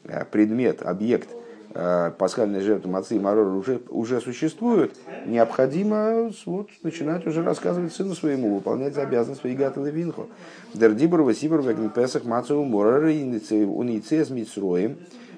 э, 0.04 0.24
предмет, 0.26 0.84
объект 0.84 1.30
э, 1.74 2.12
пасхальной 2.18 2.60
жертвы 2.60 2.92
Мацы 2.92 3.16
и 3.16 3.20
Марора 3.20 3.50
уже, 3.50 3.82
уже 3.90 4.22
существует, 4.22 4.94
необходимо 5.26 6.30
вот, 6.46 6.70
начинать 6.84 7.26
уже 7.26 7.42
рассказывать 7.42 7.94
сыну 7.94 8.14
своему, 8.14 8.54
выполнять 8.56 8.98
обязанность 8.98 9.44
Вигату 9.44 9.82
Винху. 9.84 10.28
Дердибр 10.74 11.22
Васибр 11.22 11.62
Вегн 11.62 11.90
Песах 11.90 12.26
Мацу 12.26 12.64
Морора 12.64 13.08
Уницес 13.08 14.30
Мицроем 14.30 14.98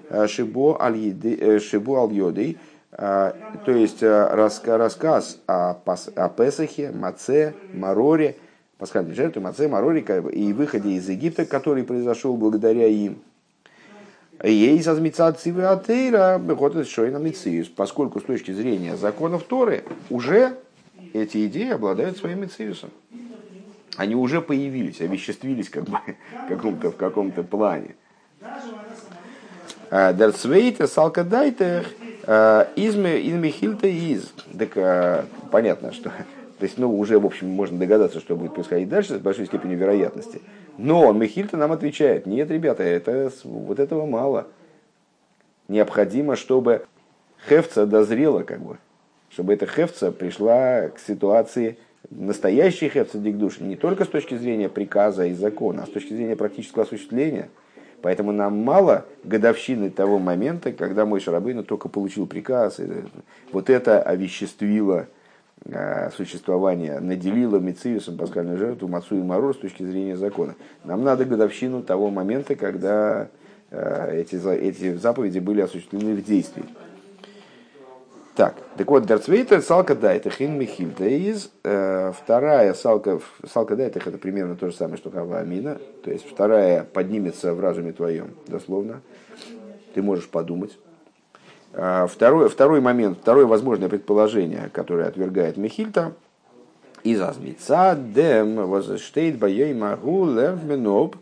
э, 0.10 0.28
Шибо 0.28 0.82
Аль-Йодей 0.82 2.58
то 2.92 3.72
есть 3.72 4.02
э, 4.02 4.56
рассказ 4.66 5.40
о, 5.48 5.76
о 5.86 6.30
Песахе, 6.30 6.92
Маце, 6.92 7.54
Мароре, 7.74 8.36
пасхальной 8.78 9.14
жертве, 9.14 9.42
Маце, 9.42 9.68
Мароре 9.68 10.02
и 10.32 10.54
выходе 10.54 10.94
из 10.94 11.08
Египта, 11.08 11.46
который 11.46 11.84
произошел 11.84 12.36
благодаря 12.36 12.88
им. 12.88 13.20
Ей 14.42 14.82
сазмицацивы 14.82 15.66
атеира 15.66 16.38
выходит 16.40 16.88
шойна 16.88 17.20
поскольку 17.76 18.22
с 18.22 18.24
точки 18.24 18.52
зрения 18.52 18.96
законов 18.96 19.44
Торы 19.44 19.84
уже 20.10 20.56
эти 21.14 21.46
идеи 21.48 21.72
обладают 21.72 22.18
своим 22.18 22.42
мициусом. 22.42 22.90
Они 23.98 24.16
уже 24.16 24.42
появились, 24.42 25.02
овеществились 25.02 25.70
как 25.70 25.84
бы 25.84 26.00
каком-то, 26.48 26.92
в 26.92 26.96
каком-то 26.96 27.44
плане. 27.44 27.96
Дерцвейта 29.92 30.88
салкадайтер 30.88 31.86
Э, 32.32 32.68
изме 32.76 33.28
инмихильта 33.28 33.88
из. 33.88 34.32
Так 34.56 34.78
э, 34.78 35.24
понятно, 35.52 35.92
что 35.92 36.10
то 36.60 36.64
есть, 36.64 36.78
ну, 36.78 36.96
уже, 36.96 37.18
в 37.18 37.26
общем, 37.26 37.50
можно 37.50 37.80
догадаться, 37.80 38.20
что 38.20 38.36
будет 38.36 38.54
происходить 38.54 38.88
дальше 38.88 39.16
с 39.16 39.20
большой 39.20 39.48
степенью 39.48 39.80
вероятности. 39.80 40.40
Но 40.78 41.12
Михильта 41.12 41.58
нам 41.58 41.72
отвечает, 41.72 42.28
нет, 42.28 42.52
ребята, 42.52 42.84
это, 42.84 43.32
вот 43.44 43.80
этого 43.80 44.06
мало. 44.06 44.46
Необходимо, 45.70 46.36
чтобы 46.36 46.86
Хевца 47.48 47.88
дозрела, 47.88 48.44
как 48.44 48.60
бы, 48.62 48.78
чтобы 49.32 49.54
эта 49.54 49.66
Хевца 49.66 50.12
пришла 50.12 50.90
к 50.90 51.00
ситуации 51.00 51.80
настоящей 52.12 52.90
Хевца 52.90 53.18
Дикдуши, 53.18 53.64
не 53.64 53.76
только 53.76 54.06
с 54.06 54.08
точки 54.08 54.38
зрения 54.38 54.70
приказа 54.70 55.26
и 55.26 55.34
закона, 55.34 55.82
а 55.82 55.88
с 55.88 55.90
точки 55.90 56.14
зрения 56.14 56.36
практического 56.36 56.84
осуществления– 56.84 57.50
Поэтому 58.02 58.32
нам 58.32 58.64
мало 58.64 59.06
годовщины 59.24 59.90
того 59.90 60.20
момента, 60.20 60.72
когда 60.72 61.06
мой 61.06 61.20
Шарабейну 61.20 61.64
только 61.64 61.90
получил 61.90 62.28
приказ, 62.28 62.80
вот 63.52 63.70
это 63.70 64.02
овеществило 64.02 65.08
э, 65.66 66.10
существование, 66.12 67.00
наделило 67.00 67.58
Мециусом 67.58 68.18
пасхальную 68.18 68.58
жертву 68.58 68.88
Мацу 68.88 69.18
и 69.18 69.22
Марор 69.22 69.54
с 69.54 69.58
точки 69.58 69.84
зрения 69.84 70.16
закона. 70.16 70.56
Нам 70.86 71.04
надо 71.04 71.26
годовщину 71.26 71.84
того 71.84 72.10
момента, 72.10 72.56
когда 72.56 73.28
э, 73.72 74.22
эти, 74.22 74.36
эти 74.60 74.96
заповеди 74.96 75.40
были 75.40 75.62
осуществлены 75.62 76.16
в 76.16 76.24
действии. 76.24 76.64
Так, 78.40 78.56
так 78.78 78.90
вот, 78.90 79.06
Дарцвейта 79.06 79.62
салка 79.62 79.96
дайтах 79.96 80.36
хин 80.36 80.58
михильта 80.58 81.04
из 81.04 81.52
э, 81.66 82.14
вторая 82.18 82.74
салка, 82.74 83.20
салка 83.46 83.76
дайтах 83.76 84.08
это 84.08 84.18
примерно 84.18 84.56
то 84.56 84.70
же 84.70 84.74
самое, 84.78 84.96
что 84.96 85.12
хава 85.12 85.40
амина, 85.40 85.78
то 86.06 86.10
есть 86.10 86.26
вторая 86.26 86.86
поднимется 86.86 87.54
в 87.54 87.60
разуме 87.60 87.92
твоем, 87.92 88.30
дословно, 88.48 89.02
ты 89.94 90.02
можешь 90.02 90.30
подумать. 90.30 90.78
А, 91.74 92.08
второй, 92.08 92.48
второй 92.48 92.80
момент, 92.80 93.18
второе 93.22 93.46
возможное 93.46 93.90
предположение, 93.90 94.70
которое 94.72 95.10
отвергает 95.10 95.58
Михильта, 95.58 96.14
из 97.04 97.20
азмица 97.20 98.00
дем 98.00 98.70
возштейт 98.70 99.38
байей 99.38 99.74
магу 99.74 100.26
лерменоб, 100.26 101.18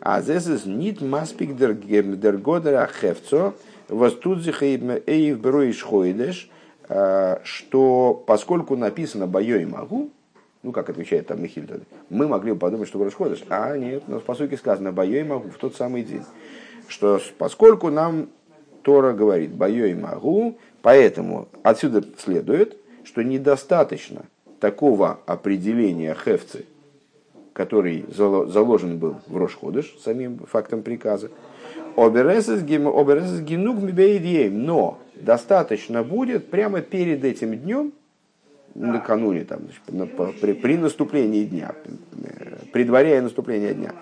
а 0.00 0.22
здесь 0.22 0.64
нит 0.64 1.02
маспик 1.02 1.54
дер 1.54 2.38
годера 2.38 2.88
хевцо, 2.98 3.52
востудзих 3.90 4.62
эйв 4.62 5.38
беруиш 5.38 5.82
хойдеш, 5.82 6.48
что 6.88 8.22
поскольку 8.26 8.76
написано 8.76 9.26
«Бою 9.26 9.60
и 9.60 9.64
могу», 9.64 10.10
ну, 10.62 10.70
как 10.70 10.90
отвечает 10.90 11.26
там 11.26 11.42
Михиль, 11.42 11.68
мы 12.08 12.28
могли 12.28 12.52
бы 12.52 12.58
подумать, 12.58 12.88
что 12.88 13.02
расходишь. 13.02 13.42
А 13.48 13.76
нет, 13.76 14.04
но 14.06 14.20
в 14.20 14.22
посуке 14.22 14.56
сказано 14.56 14.92
«Бою 14.92 15.20
и 15.20 15.24
могу» 15.24 15.50
в 15.50 15.56
тот 15.56 15.74
самый 15.74 16.02
день. 16.02 16.24
Что 16.88 17.20
поскольку 17.38 17.90
нам 17.90 18.28
Тора 18.82 19.12
говорит 19.12 19.52
«Бою 19.52 19.90
и 19.90 19.94
могу», 19.94 20.58
поэтому 20.82 21.48
отсюда 21.62 22.04
следует, 22.18 22.76
что 23.04 23.22
недостаточно 23.22 24.24
такого 24.60 25.18
определения 25.26 26.14
хевцы, 26.14 26.66
который 27.52 28.04
заложен 28.08 28.98
был 28.98 29.16
в 29.26 29.36
Рошходыш, 29.36 29.96
самим 30.00 30.38
фактом 30.38 30.82
приказа, 30.82 31.30
но 34.48 34.98
достаточно 35.14 36.02
будет 36.02 36.50
прямо 36.50 36.80
перед 36.80 37.24
этим 37.24 37.56
днем, 37.56 37.92
накануне, 38.74 39.44
там, 39.44 39.60
при, 40.40 40.52
при 40.54 40.76
наступлении 40.76 41.44
дня, 41.44 41.72
предваряя 42.72 43.22
наступление 43.22 43.74
дня, 43.74 43.92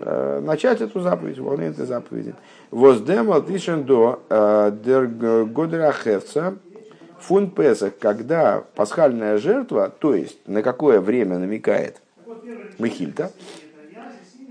э, 0.00 0.40
начать 0.40 0.80
эту 0.80 1.00
заповедь, 1.00 1.38
выполнение 1.38 1.72
этой 1.72 1.86
заповеди. 1.86 2.34
Воздемал 2.70 3.42
тишен 3.42 3.84
до 3.84 4.22
э, 4.28 4.72
дер 4.84 5.06
годерахевца 5.46 6.54
фун 7.18 7.50
песах, 7.50 7.98
когда 7.98 8.62
пасхальная 8.74 9.38
жертва, 9.38 9.92
то 9.98 10.14
есть 10.14 10.38
на 10.46 10.62
какое 10.62 11.00
время 11.00 11.38
намекает 11.38 12.00
Михильта, 12.78 13.32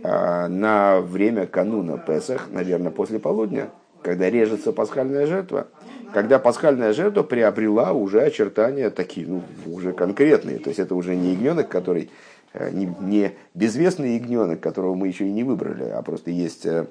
на 0.08 1.02
время 1.02 1.48
кануна 1.48 1.98
Песах, 1.98 2.50
наверное, 2.52 2.92
после 2.92 3.20
полудня, 3.20 3.70
когда 4.02 4.30
режется 4.30 4.72
пасхальная 4.72 5.26
жертва, 5.26 5.68
когда 6.14 6.40
пасхальная 6.40 6.94
жертва 6.94 7.24
приобрела 7.24 7.92
уже 7.92 8.22
очертания 8.22 8.90
такие, 8.90 9.28
ну, 9.28 9.42
уже 9.66 9.92
конкретные. 9.92 10.60
То 10.60 10.70
есть 10.70 10.80
это 10.80 10.96
уже 10.96 11.16
не 11.16 11.34
ягненок, 11.34 11.68
который 11.68 12.10
э, 12.54 12.70
не, 12.72 12.94
не 13.02 13.34
безвестный 13.54 14.16
ягненок, 14.16 14.62
которого 14.62 14.96
мы 14.96 15.08
еще 15.08 15.28
и 15.28 15.32
не 15.32 15.44
выбрали, 15.44 15.90
а 15.90 16.02
просто 16.04 16.32
есть 16.32 16.66
э, 16.66 16.86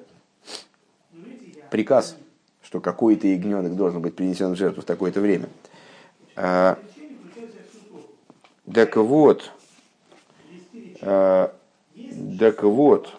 приказ, 1.71 2.17
что 2.61 2.81
какой-то 2.81 3.27
ягненок 3.27 3.75
должен 3.75 4.01
быть 4.01 4.15
принесен 4.15 4.51
в 4.51 4.57
жертву 4.57 4.81
в 4.81 4.85
такое-то 4.85 5.21
время. 5.21 5.47
А, 6.35 6.77
так 8.71 8.95
вот, 8.97 9.51
а, 11.01 11.54
так 12.39 12.63
вот, 12.63 13.09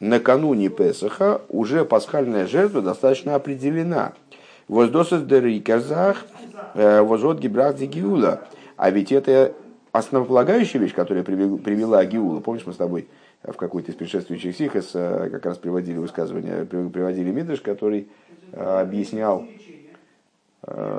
накануне 0.00 0.68
Песаха 0.68 1.42
уже 1.48 1.84
пасхальная 1.84 2.46
жертва 2.46 2.82
достаточно 2.82 3.34
определена– 3.34 4.14
Воздосас 4.68 5.22
дериказах, 5.22 6.26
э, 6.74 7.00
возот 7.00 7.38
гибрах 7.38 7.76
гиула. 7.76 8.42
А 8.76 8.90
ведь 8.90 9.12
это 9.12 9.54
основополагающая 9.92 10.78
вещь, 10.78 10.94
которая 10.94 11.24
привела 11.24 12.04
Гиула. 12.04 12.40
Помнишь, 12.40 12.66
мы 12.66 12.74
с 12.74 12.76
тобой 12.76 13.08
в 13.42 13.54
какой-то 13.54 13.90
из 13.90 13.94
предшествующих 13.94 14.54
сихос 14.54 14.90
э, 14.92 15.30
как 15.32 15.46
раз 15.46 15.56
приводили 15.56 15.96
высказывание, 15.96 16.66
приводили 16.66 17.30
Мидриш, 17.30 17.62
который 17.62 18.08
э, 18.52 18.62
объяснял, 18.62 19.46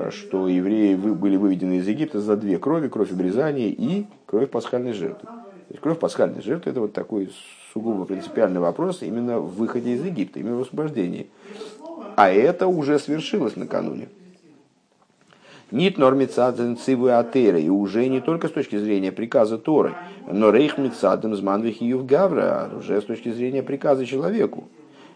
что 0.09 0.47
евреи 0.47 0.95
были 0.95 1.35
выведены 1.35 1.73
из 1.77 1.87
Египта 1.87 2.21
за 2.21 2.35
две 2.37 2.57
крови, 2.57 2.87
кровь 2.87 3.11
обрезания 3.11 3.67
и 3.67 4.07
кровь 4.25 4.49
пасхальной 4.49 4.93
жертвы. 4.93 5.29
Есть 5.69 5.81
кровь 5.81 5.99
пасхальной 5.99 6.41
жертвы 6.41 6.71
это 6.71 6.81
вот 6.81 6.93
такой 6.93 7.31
сугубо 7.73 8.05
принципиальный 8.05 8.59
вопрос 8.59 9.03
именно 9.03 9.39
в 9.39 9.55
выходе 9.55 9.93
из 9.93 10.03
Египта, 10.03 10.39
именно 10.39 10.57
в 10.57 10.61
освобождении. 10.61 11.29
А 12.15 12.29
это 12.29 12.67
уже 12.67 12.97
свершилось 12.99 13.55
накануне. 13.55 14.09
Нит 15.71 15.99
нормицаден 15.99 16.77
цивы 16.77 17.11
атера, 17.11 17.59
и 17.59 17.69
уже 17.69 18.07
не 18.07 18.21
только 18.21 18.47
с 18.47 18.51
точки 18.51 18.77
зрения 18.77 19.11
приказа 19.11 19.59
Торы, 19.59 19.93
но 20.25 20.49
рейх 20.49 20.79
мицаден 20.79 21.35
зманвих 21.35 21.81
и 21.83 21.93
гавра, 21.93 22.69
а 22.71 22.77
уже 22.77 22.99
с 22.99 23.05
точки 23.05 23.31
зрения 23.31 23.61
приказа 23.61 24.07
человеку. 24.07 24.67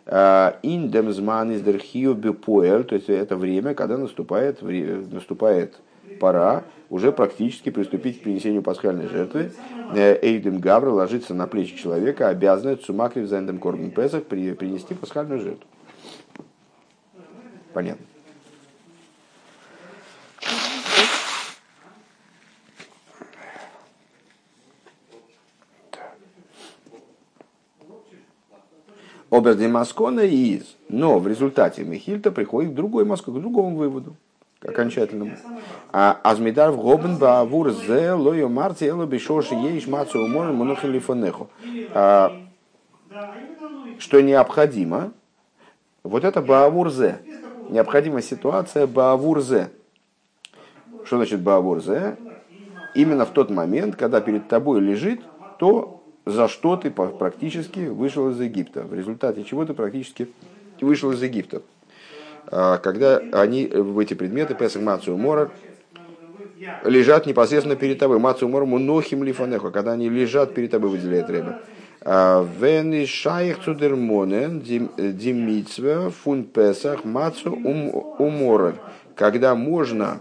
А, 0.06 0.58
индем 0.64 1.12
зман 1.12 1.52
из 1.52 1.62
дерхию 1.62 2.14
бепоэр, 2.14 2.84
то 2.84 2.96
есть 2.96 3.10
это 3.10 3.38
время, 3.38 3.74
когда 3.74 3.98
наступает, 3.98 4.62
наступает 4.62 5.76
пора 6.20 6.64
уже 6.90 7.12
практически 7.12 7.70
приступить 7.70 8.20
к 8.20 8.24
принесению 8.24 8.62
пасхальной 8.62 9.08
жертвы. 9.08 9.52
Э, 9.96 10.18
Эйдем 10.22 10.60
Гавра 10.60 10.92
ложится 10.92 11.34
на 11.34 11.48
плечи 11.48 11.76
человека, 11.76 12.28
обязанный 12.28 12.76
Цумакрив 12.76 13.28
Зайндем 13.28 13.60
Корбин 13.60 13.92
Песах 13.92 14.26
принести 14.26 14.94
пасхальную 14.94 15.40
жертву. 15.40 15.68
Понятно. 17.74 18.06
Образ 29.34 29.58
Маскона 29.58 30.20
из. 30.20 30.76
Но 30.90 31.18
в 31.18 31.28
результате 31.28 31.84
Михильта 31.84 32.32
приходит 32.32 32.74
к 32.74 32.76
другой 32.76 33.04
Москве, 33.04 33.34
к 33.34 33.38
другому 33.42 33.76
выводу, 33.76 34.16
к 34.60 34.66
окончательному. 34.66 35.32
А 35.92 36.20
Азмидар 36.24 36.70
в 36.70 36.78
Гобен 36.80 37.18
Баавур 37.18 37.72
Зе 37.72 38.12
Лойо 38.12 38.48
Марти 38.48 38.84
Эло 38.84 39.08
Бешоши 39.08 39.56
Еиш 39.56 39.88
Мацу 39.88 40.20
Умор 40.20 40.52
Монохилифонеху. 40.52 41.50
А, 41.96 42.32
что 43.98 44.22
необходимо, 44.22 45.14
вот 46.04 46.24
это 46.26 46.40
Баавур 46.40 46.92
Зе. 46.92 47.18
Необходима 47.72 48.22
ситуация 48.22 48.86
Баавур 48.86 49.42
Зе. 49.42 49.72
Что 51.06 51.16
значит 51.16 51.42
Баавур 51.42 51.82
Зе? 51.82 52.18
Именно 52.94 53.26
в 53.26 53.32
тот 53.32 53.50
момент, 53.50 53.96
когда 53.96 54.22
перед 54.22 54.48
тобой 54.48 54.80
лежит 54.80 55.22
то, 55.58 56.03
за 56.26 56.48
что 56.48 56.78
ты 56.78 56.90
практически 56.90 57.82
вышел 57.82 58.30
из 58.30 58.40
Египта, 58.40 58.84
в 58.84 58.94
результате 58.94 59.44
чего 59.44 59.66
ты 59.66 59.74
практически 59.74 60.30
вышел 60.80 61.12
из 61.12 61.22
Египта. 61.22 61.62
А, 62.48 62.78
когда 62.78 63.18
они, 63.34 63.68
в 63.68 64.00
эти 64.00 64.14
предметы, 64.14 64.56
Песах, 64.56 64.82
Мацию, 64.82 65.18
Мора, 65.18 65.52
лежат 66.84 67.26
непосредственно 67.26 67.76
перед 67.76 68.00
тобой. 68.00 68.20
Мацию, 68.20 68.50
Мора, 68.50 68.66
Мунохим, 68.66 69.24
Лифанехо, 69.24 69.72
когда 69.72 69.94
они 69.94 70.10
лежат 70.10 70.54
перед 70.54 70.72
тобой, 70.72 70.92
выделяет 70.92 71.30
Рэбе. 71.30 71.58
А, 72.02 72.46
Вен 72.60 73.06
шайх 73.06 73.64
цудермонен 73.64 74.60
димитсве 74.62 76.10
фун 76.10 76.44
Песах, 76.44 77.06
Мацу, 77.06 77.52
Умора. 77.54 78.76
Когда 79.16 79.56
можно 79.56 80.20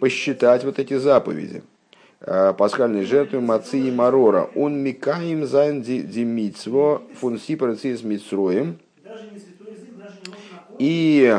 посчитать 0.00 0.64
вот 0.64 0.78
эти 0.78 0.96
заповеди– 0.96 1.62
Э, 1.77 1.77
пасхальной 2.20 3.04
жертвы 3.04 3.40
Мацы 3.40 3.78
и 3.78 3.90
Марора. 3.90 4.50
און 4.54 4.78
מקיים 4.82 5.46
זיין 5.46 5.82
די 5.82 6.16
מצוה 6.16 7.02
פון 7.20 7.38
סיפור 7.38 7.67
יציאת 7.67 8.02
מצרים. 8.02 8.78
И 10.78 11.36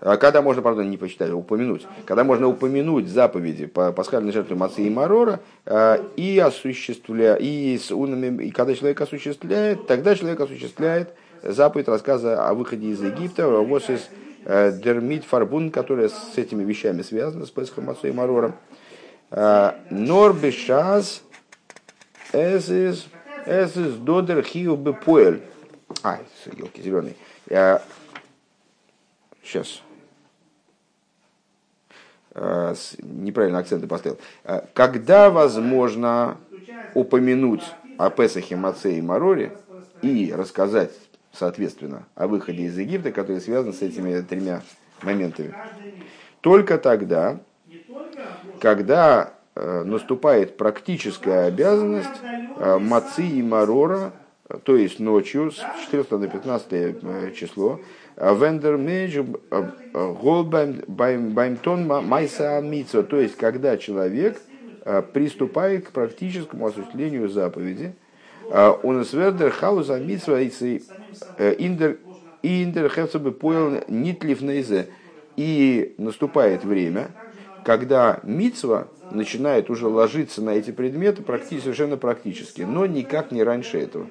э, 0.00 0.16
когда 0.18 0.42
можно, 0.42 0.62
правда, 0.62 0.84
не 0.84 0.96
посчитать, 0.96 1.30
а 1.30 1.36
упомянуть, 1.36 1.86
когда 2.04 2.24
можно 2.24 2.46
упомянуть 2.46 3.08
заповеди 3.08 3.66
по 3.66 3.92
пасхальной 3.92 4.32
жертве 4.32 4.56
Мацы 4.56 4.82
и 4.82 4.90
Марора 4.90 5.40
э, 5.64 6.04
и 6.16 6.38
осуществля, 6.38 7.36
и, 7.36 7.78
с 7.78 7.90
унами, 7.90 8.44
и 8.44 8.50
когда 8.50 8.74
человек 8.74 9.00
осуществляет, 9.00 9.86
тогда 9.86 10.14
человек 10.14 10.40
осуществляет 10.40 11.14
заповедь 11.42 11.88
рассказа 11.88 12.46
о 12.46 12.54
выходе 12.54 12.88
из 12.88 13.02
Египта, 13.02 13.48
вот 13.48 13.88
из 13.88 14.08
Дермит 14.44 15.24
Фарбун, 15.24 15.70
которая 15.70 16.08
с 16.08 16.36
этими 16.36 16.64
вещами 16.64 17.02
связана, 17.02 17.44
с 17.44 17.50
Песхом 17.50 17.84
Мацы 17.84 18.08
и 18.08 18.12
Марором. 18.12 18.54
Норбишаз 19.30 21.22
эсис 22.32 23.06
эсис 23.46 23.94
додер 23.94 24.42
хиу 24.42 24.76
бепуэль. 24.76 25.42
А, 26.02 26.18
елки 26.56 26.82
зеленый. 26.82 27.16
Сейчас. 29.42 29.82
Неправильно 32.98 33.58
акценты 33.58 33.86
поставил. 33.86 34.18
Когда 34.74 35.30
возможно 35.30 36.36
упомянуть 36.94 37.62
о 37.98 38.10
Песахе, 38.10 38.56
Маце 38.56 38.98
и 38.98 39.02
Мароре 39.02 39.56
и 40.02 40.32
рассказать, 40.32 40.92
соответственно, 41.32 42.06
о 42.14 42.26
выходе 42.28 42.62
из 42.64 42.78
Египта, 42.78 43.12
который 43.12 43.40
связан 43.40 43.72
с 43.72 43.82
этими 43.82 44.20
тремя 44.22 44.62
моментами. 45.02 45.54
Только 46.40 46.78
тогда, 46.78 47.40
когда 48.60 49.32
э, 49.56 49.82
наступает 49.84 50.56
практическая 50.56 51.46
обязанность 51.46 52.08
э, 52.58 52.78
мацы 52.78 53.26
и 53.26 53.42
марора, 53.42 54.12
то 54.64 54.76
есть 54.76 55.00
ночью 55.00 55.50
с 55.50 55.64
14 55.90 56.12
на 56.12 56.28
15 56.28 56.66
э, 56.70 57.32
число, 57.34 57.80
вендер 58.16 58.76
баймтон 60.86 61.86
майса 61.86 62.60
митсва, 62.60 63.02
то 63.02 63.18
есть 63.18 63.36
когда 63.36 63.76
человек 63.78 64.40
приступает 65.12 65.88
к 65.88 65.90
практическому 65.92 66.66
осуществлению 66.66 67.28
заповеди, 67.28 67.94
он 68.82 69.04
свердер 69.04 69.50
хауза 69.50 69.98
митсва 69.98 70.42
индер 70.42 71.98
индер 72.42 72.90
хевцебе 72.90 73.30
поел 73.30 73.82
нитлив 73.88 74.42
и 75.36 75.94
наступает 75.96 76.64
время, 76.64 77.08
когда 77.64 78.20
мицва 78.22 78.88
начинает 79.10 79.70
уже 79.70 79.86
ложиться 79.88 80.42
на 80.42 80.50
эти 80.50 80.70
предметы 80.70 81.22
практически, 81.22 81.64
совершенно 81.64 81.96
практически, 81.96 82.62
но 82.62 82.86
никак 82.86 83.32
не 83.32 83.42
раньше 83.42 83.78
этого. 83.78 84.06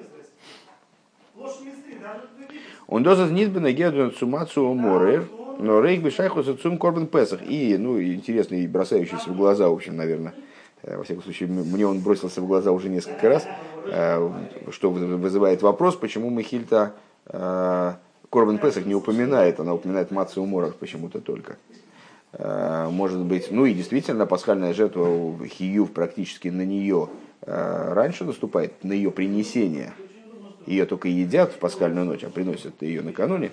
Он 2.86 3.04
доза 3.04 3.26
низбена 3.26 3.70
гедуэн 3.70 4.12
цумацу 4.12 4.74
морер, 4.74 5.28
но 5.60 5.80
рейх 5.80 6.02
бешайху 6.02 6.42
цум 6.42 6.76
корбан 6.76 7.06
песах. 7.06 7.40
И, 7.46 7.76
ну, 7.78 8.02
интересный 8.02 8.66
бросающийся 8.66 9.30
в 9.30 9.36
глаза, 9.36 9.68
в 9.68 9.72
общем, 9.72 9.96
наверное, 9.96 10.34
э, 10.82 10.96
во 10.96 11.04
всяком 11.04 11.22
случае, 11.22 11.48
мне 11.50 11.86
он 11.86 12.00
бросился 12.00 12.40
в 12.40 12.48
глаза 12.48 12.72
уже 12.72 12.88
несколько 12.88 13.28
раз, 13.28 13.46
э, 13.86 14.30
что 14.70 14.90
вызывает 14.90 15.62
вопрос, 15.62 15.94
почему 15.94 16.30
Михильта 16.30 16.94
э, 17.26 17.92
Корбан 18.28 18.58
Песах 18.58 18.86
не 18.86 18.94
упоминает, 18.96 19.60
она 19.60 19.74
упоминает 19.74 20.10
Мацию 20.10 20.44
Морах 20.46 20.74
почему-то 20.74 21.20
только. 21.20 21.58
Э, 22.32 22.88
может 22.90 23.20
быть, 23.20 23.50
ну 23.50 23.66
и 23.66 23.74
действительно 23.74 24.26
пасхальная 24.26 24.72
жертва 24.72 25.46
Хиюв 25.46 25.90
практически 25.90 26.48
на 26.48 26.64
нее 26.64 27.08
э, 27.42 27.92
раньше 27.92 28.24
наступает, 28.24 28.84
на 28.84 28.92
ее 28.92 29.10
принесение. 29.10 29.92
Ее 30.66 30.86
только 30.86 31.08
едят 31.08 31.52
в 31.52 31.58
пасхальную 31.58 32.06
ночь, 32.06 32.22
а 32.22 32.30
приносят 32.30 32.80
ее 32.82 33.02
накануне. 33.02 33.50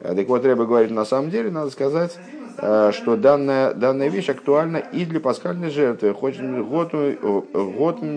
Э, 0.00 0.14
так 0.14 0.28
вот, 0.28 0.44
Рэба 0.44 0.66
говорит, 0.66 0.92
на 0.92 1.04
самом 1.04 1.30
деле, 1.30 1.50
надо 1.50 1.70
сказать, 1.70 2.16
что 2.54 3.16
данная, 3.16 3.72
данная 3.72 4.08
вещь 4.08 4.28
актуальна 4.28 4.76
и 4.76 5.06
для 5.06 5.20
пасхальной 5.20 5.70
жертвы. 5.70 6.12
Хоть 6.12 6.38
год 6.38 6.92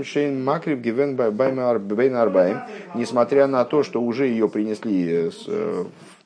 Шейн 0.04 0.44
Макрив 0.44 0.82
Гивен 0.82 1.16
Бейн 1.16 2.16
Арбаем, 2.16 2.60
несмотря 2.96 3.48
на 3.48 3.64
то, 3.64 3.82
что 3.84 4.02
уже 4.02 4.28
ее 4.28 4.50
принесли 4.50 5.32
с 5.32 5.48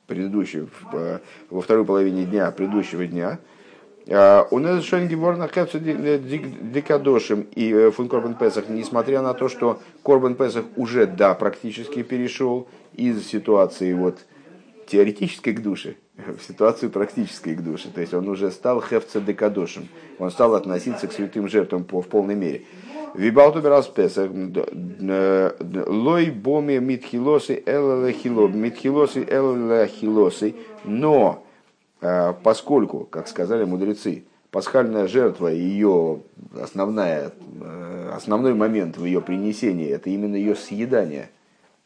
предыдущей, 0.08 0.66
во 1.50 1.60
второй 1.60 1.84
половине 1.84 2.24
дня 2.24 2.50
предыдущего 2.50 3.06
дня, 3.06 3.38
у 4.06 4.58
нас 4.58 4.84
Шенгеворна 4.84 5.48
Хепсу 5.48 5.78
Дикадошим 5.78 7.46
и 7.54 7.72
э, 7.72 7.90
Фун 7.90 8.08
Корбан 8.08 8.34
Песах, 8.34 8.68
несмотря 8.68 9.22
на 9.22 9.34
то, 9.34 9.48
что 9.48 9.80
Корбан 10.02 10.34
Песах 10.34 10.64
уже, 10.76 11.06
да, 11.06 11.34
практически 11.34 12.02
перешел 12.02 12.68
из 12.94 13.26
ситуации 13.26 13.92
вот 13.92 14.18
теоретической 14.86 15.52
к 15.52 15.62
душе 15.62 15.96
в 16.16 16.42
ситуацию 16.42 16.90
практической 16.90 17.54
к 17.54 17.62
душе. 17.62 17.88
То 17.94 18.00
есть 18.00 18.14
он 18.14 18.28
уже 18.28 18.50
стал 18.50 18.82
хефца 18.82 19.20
декадошем. 19.20 19.88
Он 20.18 20.30
стал 20.30 20.54
относиться 20.54 21.06
к 21.06 21.12
святым 21.12 21.48
жертвам 21.48 21.84
по, 21.84 22.02
в 22.02 22.08
полной 22.08 22.34
мере. 22.34 22.62
Вибалту 23.14 23.60
берас 23.60 23.86
Песах, 23.86 24.30
лой 24.30 26.30
боми 26.30 26.78
митхилосы 26.78 27.62
эллахило, 27.66 28.48
митхилосы 28.48 29.26
эллахилосы, 29.28 30.54
но 30.84 31.42
Э, 31.42 31.49
поскольку, 32.42 33.06
как 33.10 33.28
сказали 33.28 33.64
мудрецы, 33.64 34.24
пасхальная 34.50 35.06
жертва, 35.06 35.48
ее 35.48 36.20
основная, 36.60 37.32
э, 37.60 38.12
основной 38.14 38.54
момент 38.54 38.96
в 38.96 39.04
ее 39.04 39.20
принесении, 39.20 39.88
это 39.88 40.10
именно 40.10 40.36
ее 40.36 40.54
съедание, 40.54 41.30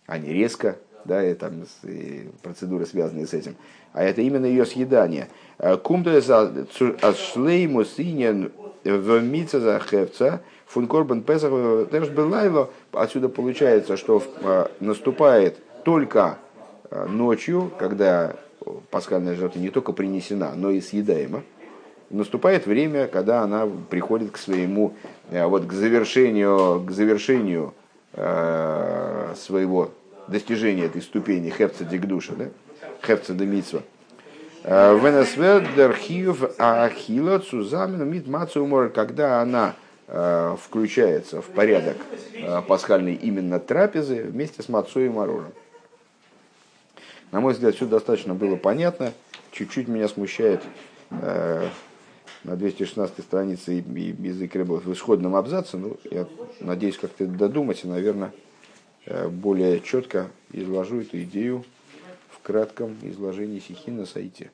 а 0.06 0.18
не 0.18 0.32
резко, 0.32 0.76
да, 1.04 1.22
и 1.22 1.34
там 1.34 1.64
и 1.84 2.28
процедуры, 2.42 2.86
связанные 2.86 3.26
с 3.26 3.34
этим, 3.34 3.56
а 3.92 4.02
это 4.02 4.22
именно 4.22 4.46
ее 4.46 4.64
съедание. 4.64 5.28
Э, 5.58 5.76
Кумта 5.76 6.20
шлейму 6.22 7.84
синен 7.84 8.52
в 8.84 9.20
мица 9.20 9.80
хевца 9.80 10.40
функорбан 10.66 11.22
песах 11.22 11.52
отсюда 12.92 13.28
получается, 13.28 13.96
что 13.96 14.22
наступает 14.80 15.58
только 15.84 16.38
ночью, 16.90 17.70
когда 17.78 18.36
пасхальная 18.90 19.34
жертва 19.34 19.58
не 19.58 19.70
только 19.70 19.92
принесена, 19.92 20.52
но 20.54 20.70
и 20.70 20.80
съедаема, 20.80 21.42
наступает 22.10 22.66
время, 22.66 23.06
когда 23.06 23.42
она 23.42 23.68
приходит 23.90 24.30
к 24.30 24.38
своему, 24.38 24.94
э, 25.30 25.44
вот 25.46 25.66
к 25.66 25.72
завершению, 25.72 26.84
к 26.86 26.90
завершению 26.90 27.74
э, 28.12 29.34
своего 29.36 29.90
достижения 30.28 30.84
этой 30.84 31.02
ступени 31.02 31.50
хепца 31.50 31.84
дигдуша, 31.84 32.34
да? 32.34 32.46
хепца 33.02 33.34
де 33.34 33.46
митсва. 33.46 33.82
Венесвер 34.64 35.68
дерхив 35.76 36.42
ахила 36.58 37.38
цузамен 37.38 38.08
мит 38.08 38.26
мацу 38.26 38.90
когда 38.94 39.42
она 39.42 39.74
э, 40.08 40.56
включается 40.58 41.42
в 41.42 41.46
порядок 41.46 41.98
э, 42.32 42.62
пасхальной 42.66 43.14
именно 43.14 43.60
трапезы 43.60 44.22
вместе 44.22 44.62
с 44.62 44.70
мацой 44.70 45.06
и 45.06 45.08
мороженым. 45.10 45.52
На 47.34 47.40
мой 47.40 47.52
взгляд, 47.52 47.74
все 47.74 47.84
достаточно 47.84 48.32
было 48.32 48.54
понятно. 48.54 49.12
Чуть-чуть 49.50 49.88
меня 49.88 50.06
смущает 50.06 50.62
э, 51.10 51.68
на 52.44 52.54
216 52.54 53.24
странице 53.24 53.72
язык 53.72 54.54
рыбы 54.54 54.78
в 54.78 54.92
исходном 54.92 55.34
абзаце. 55.34 55.76
Ну, 55.76 55.96
я 56.12 56.28
надеюсь 56.60 56.96
как-то 56.96 57.26
додумать 57.26 57.82
и, 57.82 57.88
наверное, 57.88 58.32
более 59.30 59.80
четко 59.80 60.30
изложу 60.52 61.00
эту 61.00 61.20
идею 61.24 61.64
в 62.28 62.38
кратком 62.40 62.96
изложении 63.02 63.58
стихи 63.58 63.90
на 63.90 64.06
сайте. 64.06 64.52